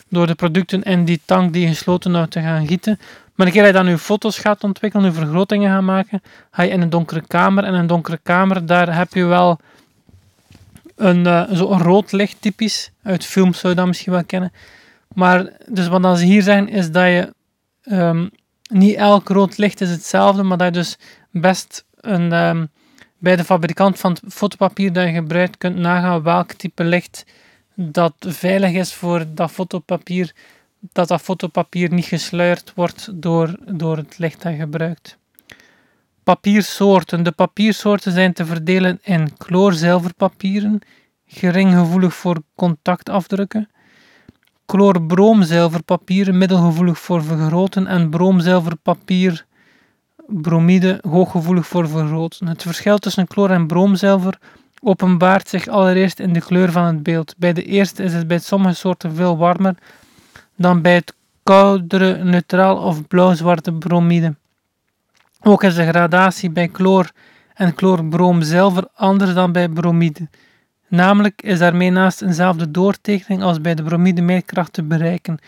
door 0.09 0.27
de 0.27 0.35
producten 0.35 0.83
in 0.83 1.05
die 1.05 1.21
tank 1.25 1.53
die 1.53 1.69
gesloten 1.69 2.15
houdt 2.15 2.31
te 2.31 2.41
gaan 2.41 2.67
gieten. 2.67 2.99
Maar 3.35 3.47
een 3.47 3.53
keer 3.53 3.63
dat 3.63 3.71
je 3.71 3.79
dan 3.79 3.87
uw 3.87 3.99
foto's 3.99 4.39
gaat 4.39 4.65
ontwikkelen, 4.65 5.07
uw 5.07 5.13
vergrotingen 5.13 5.71
gaan 5.71 5.85
maken, 5.85 6.23
ga 6.51 6.63
je 6.63 6.71
in 6.71 6.81
een 6.81 6.91
donkere 6.91 7.27
kamer. 7.27 7.65
En 7.65 7.75
een 7.75 7.87
donkere 7.87 8.19
kamer, 8.23 8.67
daar 8.67 8.97
heb 8.97 9.15
je 9.15 9.25
wel 9.25 9.61
een, 10.97 11.27
uh, 11.27 11.51
zo 11.53 11.71
een 11.71 11.83
rood 11.83 12.13
licht 12.13 12.37
typisch. 12.41 12.91
Uit 13.03 13.25
films 13.25 13.59
zou 13.59 13.73
je 13.73 13.79
dat 13.79 13.89
misschien 13.89 14.13
wel 14.13 14.25
kennen. 14.25 14.53
Maar 15.15 15.51
dus 15.67 15.89
wat 15.89 16.19
ze 16.19 16.25
hier 16.25 16.43
zeggen, 16.43 16.69
is 16.69 16.91
dat 16.91 17.05
je 17.05 17.35
um, 17.83 18.31
niet 18.71 18.95
elk 18.95 19.29
rood 19.29 19.57
licht 19.57 19.81
is 19.81 19.91
hetzelfde, 19.91 20.43
maar 20.43 20.59
dat 20.59 20.67
je 20.67 20.73
dus 20.73 20.99
best 21.31 21.85
een, 22.01 22.33
um, 22.33 22.71
bij 23.19 23.37
de 23.37 23.45
fabrikant 23.45 23.99
van 23.99 24.11
het 24.11 24.23
fotopapier 24.29 24.93
dat 24.93 25.07
je 25.07 25.13
gebruikt 25.13 25.59
kunt 25.59 25.77
nagaan 25.77 26.23
welk 26.23 26.53
type 26.53 26.85
licht 26.85 27.25
dat 27.75 28.15
veilig 28.19 28.73
is 28.73 28.95
voor 28.95 29.25
dat 29.35 29.51
fotopapier, 29.51 30.35
dat 30.81 31.09
dat 31.09 31.21
fotopapier 31.21 31.93
niet 31.93 32.05
gesluierd 32.05 32.73
wordt 32.75 33.09
door, 33.23 33.59
door 33.67 33.97
het 33.97 34.19
licht 34.19 34.43
dat 34.43 34.53
je 34.53 34.59
gebruikt. 34.59 35.19
Papiersoorten. 36.27 37.23
De 37.23 37.33
papiersoorten 37.33 38.13
zijn 38.13 38.33
te 38.33 38.47
verdelen 38.47 38.99
in 39.03 39.37
kloorzilverpapieren, 39.37 40.81
gering 41.27 41.75
gevoelig 41.75 42.15
voor 42.15 42.43
contactafdrukken, 42.55 43.69
chlorbroomzilverpapier, 44.67 46.35
middelgevoelig 46.35 46.99
voor 46.99 47.25
vergroten, 47.25 47.87
en 47.87 48.11
broomzilverpapier, 48.11 49.47
bromide, 50.27 50.99
hooggevoelig 51.09 51.67
voor 51.67 51.89
vergroten. 51.89 52.49
Het 52.49 52.63
verschil 52.63 52.99
tussen 52.99 53.27
chloor 53.29 53.51
en 53.51 53.67
broomzilver 53.67 54.39
openbaart 54.81 55.49
zich 55.49 55.69
allereerst 55.69 56.21
in 56.21 56.33
de 56.33 56.41
kleur 56.41 56.73
van 56.73 56.85
het 56.85 57.03
beeld. 57.03 57.35
Bij 57.39 57.53
de 57.53 57.65
eerste 57.65 58.03
is 58.03 58.13
het 58.13 58.27
bij 58.27 58.39
sommige 58.39 58.75
soorten 58.75 59.15
veel 59.15 59.37
warmer 59.37 59.75
dan 60.57 60.83
bij 60.83 60.95
het 60.95 61.15
koudere 61.43 62.25
neutraal 62.25 62.77
of 62.77 63.07
blauw-zwarte 63.07 63.73
bromide. 63.73 64.35
Ook 65.49 65.63
is 65.63 65.75
de 65.75 65.87
gradatie 65.87 66.51
bij 66.51 66.69
chloor 66.73 67.11
en 67.55 67.73
chlorbroomzilver 67.77 68.89
anders 68.95 69.35
dan 69.35 69.53
bij 69.53 69.69
bromide. 69.69 70.29
Namelijk 70.89 71.43
is 71.43 71.59
daarmee 71.59 71.91
naast 71.91 72.23
eenzelfde 72.23 72.71
doortekening 72.71 73.43
als 73.43 73.61
bij 73.61 73.75
de 73.75 73.83
bromide 73.83 74.23
meer 74.23 74.43
te 74.71 74.83
bereiken. 74.83 75.39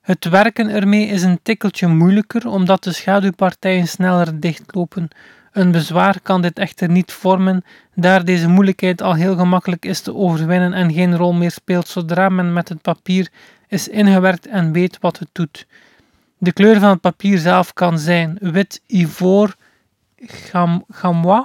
Het 0.00 0.28
werken 0.28 0.68
ermee 0.68 1.06
is 1.06 1.22
een 1.22 1.38
tikkeltje 1.42 1.86
moeilijker 1.86 2.48
omdat 2.48 2.84
de 2.84 2.92
schaduwpartijen 2.92 3.88
sneller 3.88 4.40
dichtlopen. 4.40 5.08
Een 5.52 5.70
bezwaar 5.70 6.20
kan 6.22 6.42
dit 6.42 6.58
echter 6.58 6.90
niet 6.90 7.12
vormen, 7.12 7.64
daar 7.94 8.24
deze 8.24 8.48
moeilijkheid 8.48 9.02
al 9.02 9.14
heel 9.14 9.36
gemakkelijk 9.36 9.84
is 9.84 10.00
te 10.00 10.14
overwinnen 10.14 10.72
en 10.72 10.92
geen 10.92 11.16
rol 11.16 11.32
meer 11.32 11.50
speelt 11.50 11.88
zodra 11.88 12.28
men 12.28 12.52
met 12.52 12.68
het 12.68 12.82
papier 12.82 13.28
is 13.68 13.88
ingewerkt 13.88 14.46
en 14.46 14.72
weet 14.72 14.98
wat 15.00 15.18
het 15.18 15.28
doet. 15.32 15.66
De 16.42 16.52
kleur 16.52 16.80
van 16.80 16.88
het 16.88 17.00
papier 17.00 17.38
zelf 17.38 17.72
kan 17.72 17.98
zijn 17.98 18.38
wit, 18.40 18.80
ivoor, 18.86 19.54
gam, 20.16 20.84
gamois, 20.88 21.44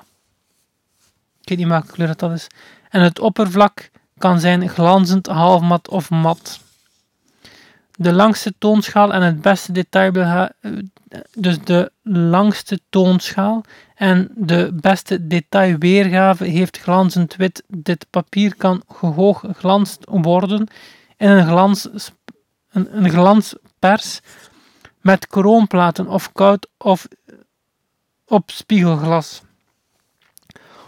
ik 1.42 1.50
weet 1.50 1.58
niet 1.58 1.68
welke 1.68 1.92
kleur 1.92 2.16
dat 2.16 2.32
is, 2.32 2.48
en 2.90 3.02
het 3.02 3.20
oppervlak 3.20 3.90
kan 4.18 4.40
zijn 4.40 4.70
glanzend, 4.70 5.28
halfmat 5.28 5.90
of 5.90 6.10
mat. 6.10 6.60
De 7.96 8.14
langste 8.14 8.54
toonschaal 8.58 9.14
en 9.14 9.22
het 9.22 9.42
beste 9.42 9.72
detail, 9.72 10.50
dus 11.34 11.60
de 11.64 11.92
langste 12.04 12.80
toonschaal 12.90 13.64
en 13.96 14.32
de 14.36 14.70
beste 14.82 15.28
detailweergave 15.28 16.46
heeft 16.46 16.78
glanzend 16.78 17.36
wit. 17.36 17.64
Dit 17.68 18.06
papier 18.10 18.56
kan 18.56 18.84
hoog 18.88 19.44
glanst 19.52 20.00
worden 20.06 20.68
in 21.18 21.30
een, 21.30 21.48
glans, 21.48 21.90
een, 22.72 22.98
een 22.98 23.10
glanspers 23.10 24.22
met 25.08 25.28
kroonplaten 25.28 26.08
of 26.08 26.32
koud 26.32 26.68
of 26.78 27.08
op 28.26 28.52
spiegelglas. 28.52 29.42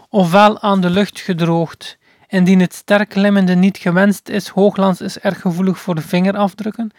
Ofwel 0.08 0.60
aan 0.60 0.80
de 0.80 0.90
lucht 0.90 1.20
gedroogd. 1.20 1.98
Indien 2.28 2.60
het 2.60 2.74
sterk 2.74 3.12
glimmende 3.12 3.54
niet 3.54 3.78
gewenst 3.78 4.28
is, 4.28 4.48
hoogglans 4.48 5.00
is 5.00 5.18
erg 5.18 5.40
gevoelig 5.40 5.78
voor 5.78 5.94
de 5.94 6.00
vingerafdrukken. 6.00 6.90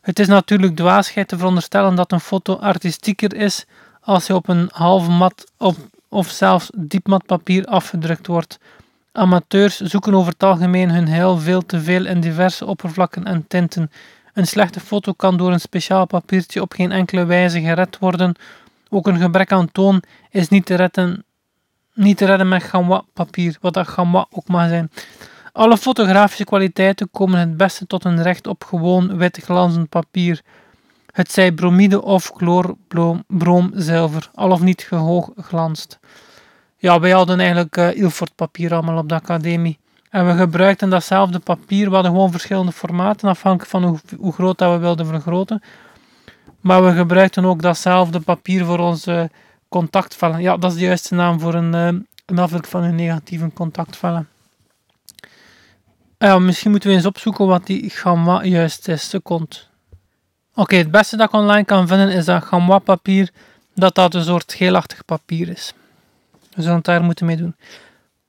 Het 0.00 0.18
is 0.18 0.26
natuurlijk 0.26 0.76
dwaasheid 0.76 1.28
te 1.28 1.36
veronderstellen 1.36 1.94
dat 1.94 2.12
een 2.12 2.20
foto 2.20 2.54
artistieker 2.54 3.34
is 3.34 3.64
als 4.00 4.26
hij 4.26 4.36
op 4.36 4.48
een 4.48 4.68
halve 4.72 5.10
mat 5.10 5.52
op, 5.58 5.76
of 6.08 6.28
zelfs 6.28 6.70
diepmat 6.76 7.26
papier 7.26 7.64
afgedrukt 7.64 8.26
wordt. 8.26 8.58
Amateurs 9.12 9.76
zoeken 9.80 10.14
over 10.14 10.32
het 10.32 10.42
algemeen 10.42 10.90
hun 10.90 11.08
heil 11.08 11.38
veel 11.38 11.66
te 11.66 11.80
veel 11.80 12.06
in 12.06 12.20
diverse 12.20 12.66
oppervlakken 12.66 13.24
en 13.24 13.44
tinten. 13.48 13.90
Een 14.40 14.46
slechte 14.46 14.80
foto 14.80 15.12
kan 15.12 15.36
door 15.36 15.52
een 15.52 15.60
speciaal 15.60 16.06
papiertje 16.06 16.60
op 16.60 16.72
geen 16.72 16.92
enkele 16.92 17.24
wijze 17.24 17.60
gered 17.60 17.98
worden. 17.98 18.34
Ook 18.88 19.06
een 19.06 19.18
gebrek 19.18 19.52
aan 19.52 19.72
toon 19.72 20.02
is 20.30 20.48
niet 20.48 20.66
te 20.66 20.74
redden, 20.74 21.24
niet 21.94 22.16
te 22.16 22.24
redden 22.24 22.48
met 22.48 22.62
gamma 22.62 23.02
papier, 23.12 23.56
wat 23.60 23.74
dat 23.74 23.88
gamma 23.88 24.26
ook 24.30 24.48
mag 24.48 24.68
zijn. 24.68 24.90
Alle 25.52 25.76
fotografische 25.76 26.44
kwaliteiten 26.44 27.10
komen 27.10 27.38
het 27.38 27.56
beste 27.56 27.86
tot 27.86 28.04
een 28.04 28.22
recht 28.22 28.46
op 28.46 28.64
gewoon 28.64 29.16
wit 29.16 29.38
glanzend 29.42 29.88
papier. 29.88 30.40
Het 31.10 31.32
zij 31.32 31.52
bromide 31.52 32.02
of 32.02 32.32
chloor, 32.36 32.76
broom, 33.26 33.70
zilver, 33.74 34.30
al 34.34 34.50
of 34.50 34.60
niet 34.60 34.82
gehoog 34.82 35.30
glanst. 35.36 35.98
ja, 36.76 37.00
wij 37.00 37.10
hadden 37.10 37.38
eigenlijk 37.38 37.76
uh, 37.76 37.96
Ilford 37.96 38.34
papier 38.34 38.72
allemaal 38.72 38.98
op 38.98 39.08
de 39.08 39.14
academie. 39.14 39.78
En 40.10 40.26
we 40.26 40.36
gebruikten 40.36 40.90
datzelfde 40.90 41.38
papier. 41.38 41.88
We 41.88 41.94
hadden 41.94 42.12
gewoon 42.12 42.30
verschillende 42.30 42.72
formaten, 42.72 43.28
afhankelijk 43.28 43.70
van 43.70 43.84
hoe, 43.84 43.98
hoe 44.18 44.32
groot 44.32 44.58
dat 44.58 44.72
we 44.72 44.78
wilden 44.78 45.06
vergroten. 45.06 45.62
Maar 46.60 46.84
we 46.84 46.92
gebruikten 46.92 47.44
ook 47.44 47.62
datzelfde 47.62 48.20
papier 48.20 48.64
voor 48.64 48.78
onze 48.78 49.30
contactvellen. 49.68 50.40
Ja, 50.40 50.56
dat 50.56 50.70
is 50.72 50.78
de 50.78 50.84
juiste 50.84 51.14
naam 51.14 51.40
voor 51.40 51.54
een, 51.54 51.74
uh, 51.74 52.00
een 52.26 52.38
afdruk 52.38 52.66
van 52.66 52.82
een 52.82 52.94
negatieve 52.94 53.50
contactvellen. 53.54 54.28
Ja, 56.18 56.38
misschien 56.38 56.70
moeten 56.70 56.88
we 56.88 56.96
eens 56.96 57.06
opzoeken 57.06 57.46
wat 57.46 57.66
die 57.66 57.90
gamma 57.90 58.44
juist 58.44 58.88
is. 58.88 59.08
Second. 59.08 59.68
Oké, 60.54 60.76
het 60.76 60.90
beste 60.90 61.16
dat 61.16 61.28
ik 61.28 61.34
online 61.34 61.64
kan 61.64 61.88
vinden 61.88 62.10
is 62.10 62.24
dat 62.24 62.44
gamma 62.44 62.78
papier, 62.78 63.30
dat 63.74 63.94
dat 63.94 64.14
een 64.14 64.24
soort 64.24 64.52
geelachtig 64.52 65.04
papier 65.04 65.48
is. 65.48 65.72
We 66.54 66.62
zullen 66.62 66.76
het 66.76 66.84
daar 66.84 67.02
moeten 67.02 67.26
mee 67.26 67.36
doen. 67.36 67.54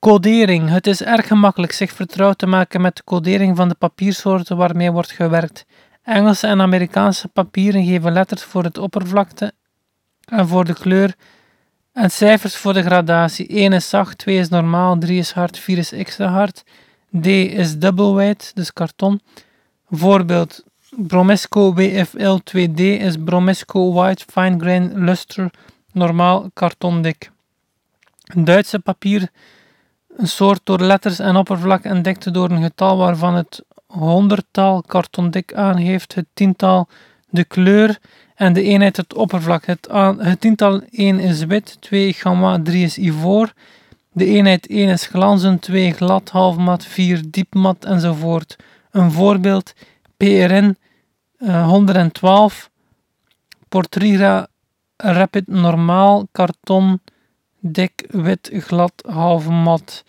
Codering. 0.02 0.70
Het 0.70 0.88
is 0.88 1.02
erg 1.02 1.28
gemakkelijk 1.28 1.72
zich 1.72 1.92
vertrouwd 1.92 2.38
te 2.38 2.48
maken 2.48 2.82
met 2.82 2.96
de 2.96 3.04
codering 3.04 3.56
van 3.58 3.70
de 3.70 3.76
papiersoorten 3.76 4.58
waarmee 4.58 4.92
wordt 4.92 5.12
gewerkt. 5.12 5.66
Engelse 6.04 6.48
en 6.48 6.62
Amerikaanse 6.62 7.28
papieren 7.28 7.86
geven 7.86 8.12
letters 8.12 8.44
voor 8.44 8.64
het 8.64 8.78
oppervlakte 8.78 9.54
en 10.26 10.48
voor 10.48 10.66
de 10.66 10.74
kleur 10.74 11.16
en 11.94 12.12
cijfers 12.12 12.56
voor 12.56 12.74
de 12.74 12.82
gradatie. 12.82 13.48
1 13.48 13.74
is 13.74 13.90
zacht, 13.90 14.18
2 14.18 14.38
is 14.38 14.50
normaal, 14.50 14.98
3 14.98 15.18
is 15.18 15.32
hard, 15.32 15.60
4 15.60 15.78
is 15.78 15.92
extra 15.92 16.28
hard. 16.28 16.64
D 17.22 17.26
is 17.26 17.78
double 17.78 18.12
white, 18.12 18.52
dus 18.54 18.74
karton. 18.74 19.22
Voorbeeld 19.90 20.64
Bromesco 20.90 21.74
WFL 21.74 22.38
2D 22.44 22.80
is 22.80 23.16
Bromesco 23.24 23.94
White 23.94 24.26
Fine 24.32 24.60
Grain 24.60 25.04
Luster 25.04 25.50
normaal 25.92 26.50
karton 26.54 27.02
dik. 27.02 27.32
Duitse 28.34 28.80
papier, 28.80 29.30
een 30.18 30.28
soort 30.28 30.62
door 30.64 30.80
letters 30.80 31.20
en 31.20 31.36
oppervlak 31.36 31.84
entdekte 31.84 32.32
door 32.32 32.50
een 32.50 32.64
getal 32.64 32.98
waarvan 32.98 33.36
het 33.36 33.64
honderdtal 33.86 34.82
kartondik 34.82 35.54
aangeeft, 35.54 36.16
het 36.16 36.26
tiental 36.34 36.88
de 37.30 37.44
kleur 37.44 38.00
en 38.36 38.54
de 38.54 38.64
eenheid 38.64 38.98
het 38.98 39.14
oppervlak. 39.14 39.66
Het, 39.66 39.90
tiental 40.40 40.82
1 40.90 41.20
is 41.20 41.44
wit, 41.44 41.78
2 41.80 42.14
gamma, 42.14 42.62
3 42.64 42.84
is 42.84 42.98
ivoor. 42.98 43.54
De 44.12 44.26
eenheid 44.26 44.68
1 44.68 44.90
is 44.90 45.08
glanzend, 45.08 45.62
2 45.62 45.92
glad, 45.92 46.30
halfmat, 46.30 46.86
4 46.86 47.22
diepmat 47.30 47.86
enzovoort. 47.86 48.56
Een 48.92 49.12
voorbeeld 49.12 49.74
PRN 50.18 50.78
uh, 51.38 51.68
112 51.68 52.70
Portrira 53.70 54.48
Rapid 54.98 55.48
normaal 55.48 56.28
karton 56.32 57.02
dik 57.62 58.06
wit 58.10 58.50
glad 58.54 58.94
halve 59.06 59.52
mat. 59.52 60.04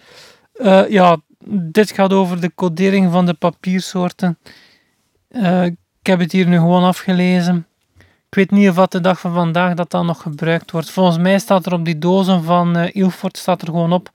Uh, 0.54 0.88
ja, 0.88 1.16
dit 1.48 1.90
gaat 1.90 2.12
over 2.12 2.40
de 2.40 2.54
codering 2.54 3.12
van 3.12 3.26
de 3.26 3.34
papiersoorten. 3.34 4.38
Uh, 5.30 5.64
ik 5.64 5.76
heb 6.02 6.18
het 6.18 6.32
hier 6.32 6.46
nu 6.46 6.56
gewoon 6.56 6.84
afgelezen. 6.84 7.66
Ik 8.28 8.38
weet 8.38 8.50
niet 8.50 8.68
of 8.68 8.74
wat 8.74 8.92
de 8.92 9.00
dag 9.00 9.20
van 9.20 9.34
vandaag 9.34 9.74
dat 9.74 9.90
dan 9.90 10.06
nog 10.06 10.22
gebruikt 10.22 10.70
wordt. 10.70 10.90
Volgens 10.90 11.18
mij 11.18 11.38
staat 11.38 11.66
er 11.66 11.72
op 11.72 11.84
die 11.84 11.98
dozen 11.98 12.44
van 12.44 12.78
uh, 12.78 12.94
Ilford 12.94 13.36
staat 13.36 13.62
er 13.62 13.66
gewoon 13.66 13.92
op 13.92 14.10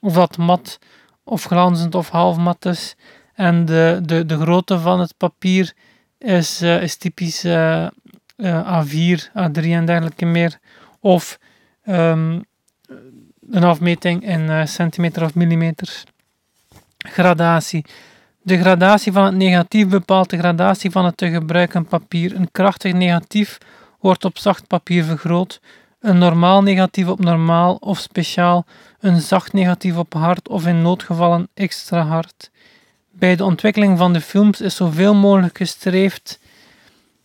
of 0.00 0.14
dat 0.14 0.36
mat 0.36 0.78
of 1.24 1.44
glanzend 1.44 1.94
of 1.94 2.08
half 2.08 2.36
mat 2.36 2.64
is. 2.64 2.96
En 3.34 3.64
de, 3.64 4.00
de, 4.02 4.26
de 4.26 4.38
grootte 4.38 4.78
van 4.78 5.00
het 5.00 5.14
papier 5.16 5.72
is, 6.18 6.62
is 6.62 6.96
typisch 6.96 7.44
uh, 7.44 7.86
A4, 8.46 9.20
A3 9.28 9.62
en 9.62 9.84
dergelijke 9.84 10.24
meer. 10.24 10.58
Of 11.00 11.38
um, 11.84 12.44
een 13.50 13.64
afmeting 13.64 14.26
in 14.26 14.68
centimeter 14.68 15.22
of 15.22 15.34
millimeters 15.34 16.04
gradatie. 16.98 17.84
De 18.42 18.58
gradatie 18.58 19.12
van 19.12 19.24
het 19.24 19.34
negatief 19.34 19.88
bepaalt 19.88 20.30
de 20.30 20.38
gradatie 20.38 20.90
van 20.90 21.04
het 21.04 21.16
te 21.16 21.30
gebruiken 21.30 21.84
papier. 21.84 22.34
Een 22.34 22.50
krachtig 22.52 22.92
negatief 22.92 23.58
wordt 24.00 24.24
op 24.24 24.38
zacht 24.38 24.66
papier 24.66 25.04
vergroot, 25.04 25.60
een 26.00 26.18
normaal 26.18 26.62
negatief 26.62 27.08
op 27.08 27.20
normaal 27.20 27.74
of 27.74 27.98
speciaal, 27.98 28.66
een 29.00 29.20
zacht 29.20 29.52
negatief 29.52 29.96
op 29.96 30.14
hard 30.14 30.48
of 30.48 30.66
in 30.66 30.82
noodgevallen 30.82 31.48
extra 31.54 32.02
hard. 32.02 32.50
Bij 33.10 33.36
de 33.36 33.44
ontwikkeling 33.44 33.98
van 33.98 34.12
de 34.12 34.20
films 34.20 34.60
is 34.60 34.76
zoveel 34.76 35.14
mogelijk 35.14 35.56
gestreefd 35.56 36.40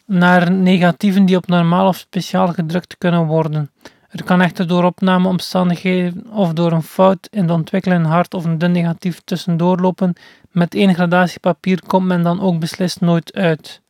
naar 0.05 0.51
negatieven 0.51 1.25
die 1.25 1.37
op 1.37 1.47
normaal 1.47 1.87
of 1.87 1.97
speciaal 1.97 2.47
gedrukt 2.47 2.97
kunnen 2.97 3.25
worden. 3.25 3.71
Er 4.09 4.23
kan 4.23 4.41
echter 4.41 4.67
door 4.67 4.83
opnameomstandigheden 4.83 6.27
of 6.31 6.53
door 6.53 6.71
een 6.71 6.83
fout 6.83 7.27
in 7.31 7.47
de 7.47 7.53
ontwikkeling 7.53 8.05
hard 8.05 8.33
of 8.33 8.45
een 8.45 8.57
dun 8.57 8.71
negatief 8.71 9.21
tussendoor 9.25 9.79
lopen. 9.79 10.13
Met 10.51 10.75
één 10.75 10.93
gradatie 10.93 11.39
papier 11.39 11.81
komt 11.87 12.05
men 12.05 12.23
dan 12.23 12.41
ook 12.41 12.59
beslist 12.59 13.01
nooit 13.01 13.33
uit. 13.33 13.81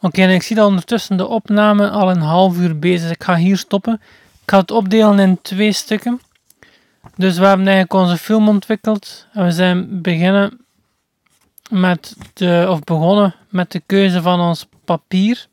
Oké, 0.00 0.22
en 0.22 0.30
ik 0.30 0.42
zie 0.42 0.56
dat 0.56 0.66
ondertussen 0.66 1.16
de 1.16 1.26
opname 1.26 1.90
al 1.90 2.10
een 2.10 2.20
half 2.20 2.58
uur 2.58 2.78
bezig 2.78 3.04
is. 3.04 3.10
Ik 3.10 3.24
ga 3.24 3.36
hier 3.36 3.56
stoppen. 3.56 3.94
Ik 4.42 4.50
ga 4.50 4.58
het 4.58 4.70
opdelen 4.70 5.18
in 5.18 5.42
twee 5.42 5.72
stukken. 5.72 6.20
Dus 7.16 7.38
we 7.38 7.46
hebben 7.46 7.66
eigenlijk 7.66 8.02
onze 8.02 8.16
film 8.16 8.48
ontwikkeld. 8.48 9.26
En 9.32 9.44
we 9.44 9.50
zijn 9.50 10.02
beginnen 10.02 10.66
met 11.70 12.16
de, 12.32 12.66
of 12.68 12.80
begonnen 12.80 13.34
met 13.48 13.72
de 13.72 13.82
keuze 13.86 14.22
van 14.22 14.40
ons 14.40 14.66
papier. 14.84 15.46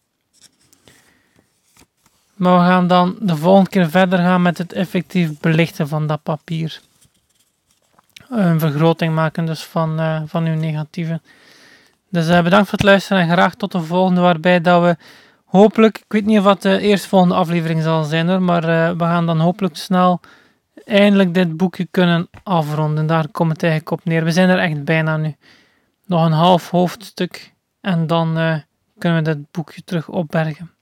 Maar 2.44 2.60
we 2.60 2.66
gaan 2.66 2.88
dan 2.88 3.16
de 3.20 3.36
volgende 3.36 3.70
keer 3.70 3.90
verder 3.90 4.20
gaan 4.20 4.42
met 4.42 4.58
het 4.58 4.74
effectief 4.74 5.40
belichten 5.40 5.88
van 5.88 6.08
dat 6.08 6.24
papier. 6.24 6.82
Een 8.30 8.60
vergroting 8.60 9.14
maken 9.14 9.46
dus 9.46 9.64
van, 9.64 10.00
uh, 10.00 10.22
van 10.26 10.46
uw 10.46 10.56
negatieve. 10.56 11.22
Dus 12.10 12.30
uh, 12.30 12.42
bedankt 12.42 12.70
voor 12.70 12.78
het 12.78 12.88
luisteren 12.88 13.22
en 13.22 13.30
graag 13.30 13.56
tot 13.56 13.72
de 13.72 13.82
volgende 13.82 14.22
waarbij 14.22 14.62
dat 14.62 14.82
we 14.82 14.98
hopelijk, 15.46 15.98
ik 15.98 16.06
weet 16.08 16.26
niet 16.26 16.38
of 16.38 16.44
wat 16.44 16.62
de 16.62 16.80
eerste 16.80 17.08
volgende 17.08 17.36
aflevering 17.36 17.82
zal 17.84 18.04
zijn 18.04 18.30
hoor, 18.30 18.42
maar 18.42 18.64
uh, 18.64 18.90
we 18.90 19.04
gaan 19.04 19.26
dan 19.26 19.40
hopelijk 19.40 19.76
snel 19.76 20.20
eindelijk 20.86 21.34
dit 21.34 21.58
boekje 21.58 21.88
kunnen 21.92 22.28
afronden. 22.44 23.08
Daar 23.08 23.28
komt 23.28 23.52
het 23.52 23.64
eigenlijk 23.64 23.92
op 23.92 24.06
neer. 24.06 24.24
We 24.24 24.32
zijn 24.32 24.50
er 24.50 24.60
echt 24.60 24.84
bijna 24.84 25.18
nu. 25.18 25.36
Nog 26.06 26.26
een 26.26 26.32
half 26.32 26.70
hoofdstuk 26.70 27.54
en 27.82 28.08
dan 28.08 28.34
kunnen 28.98 29.24
we 29.24 29.34
dit 29.34 29.52
boekje 29.52 29.84
terug 29.84 30.10
opbergen. 30.10 30.73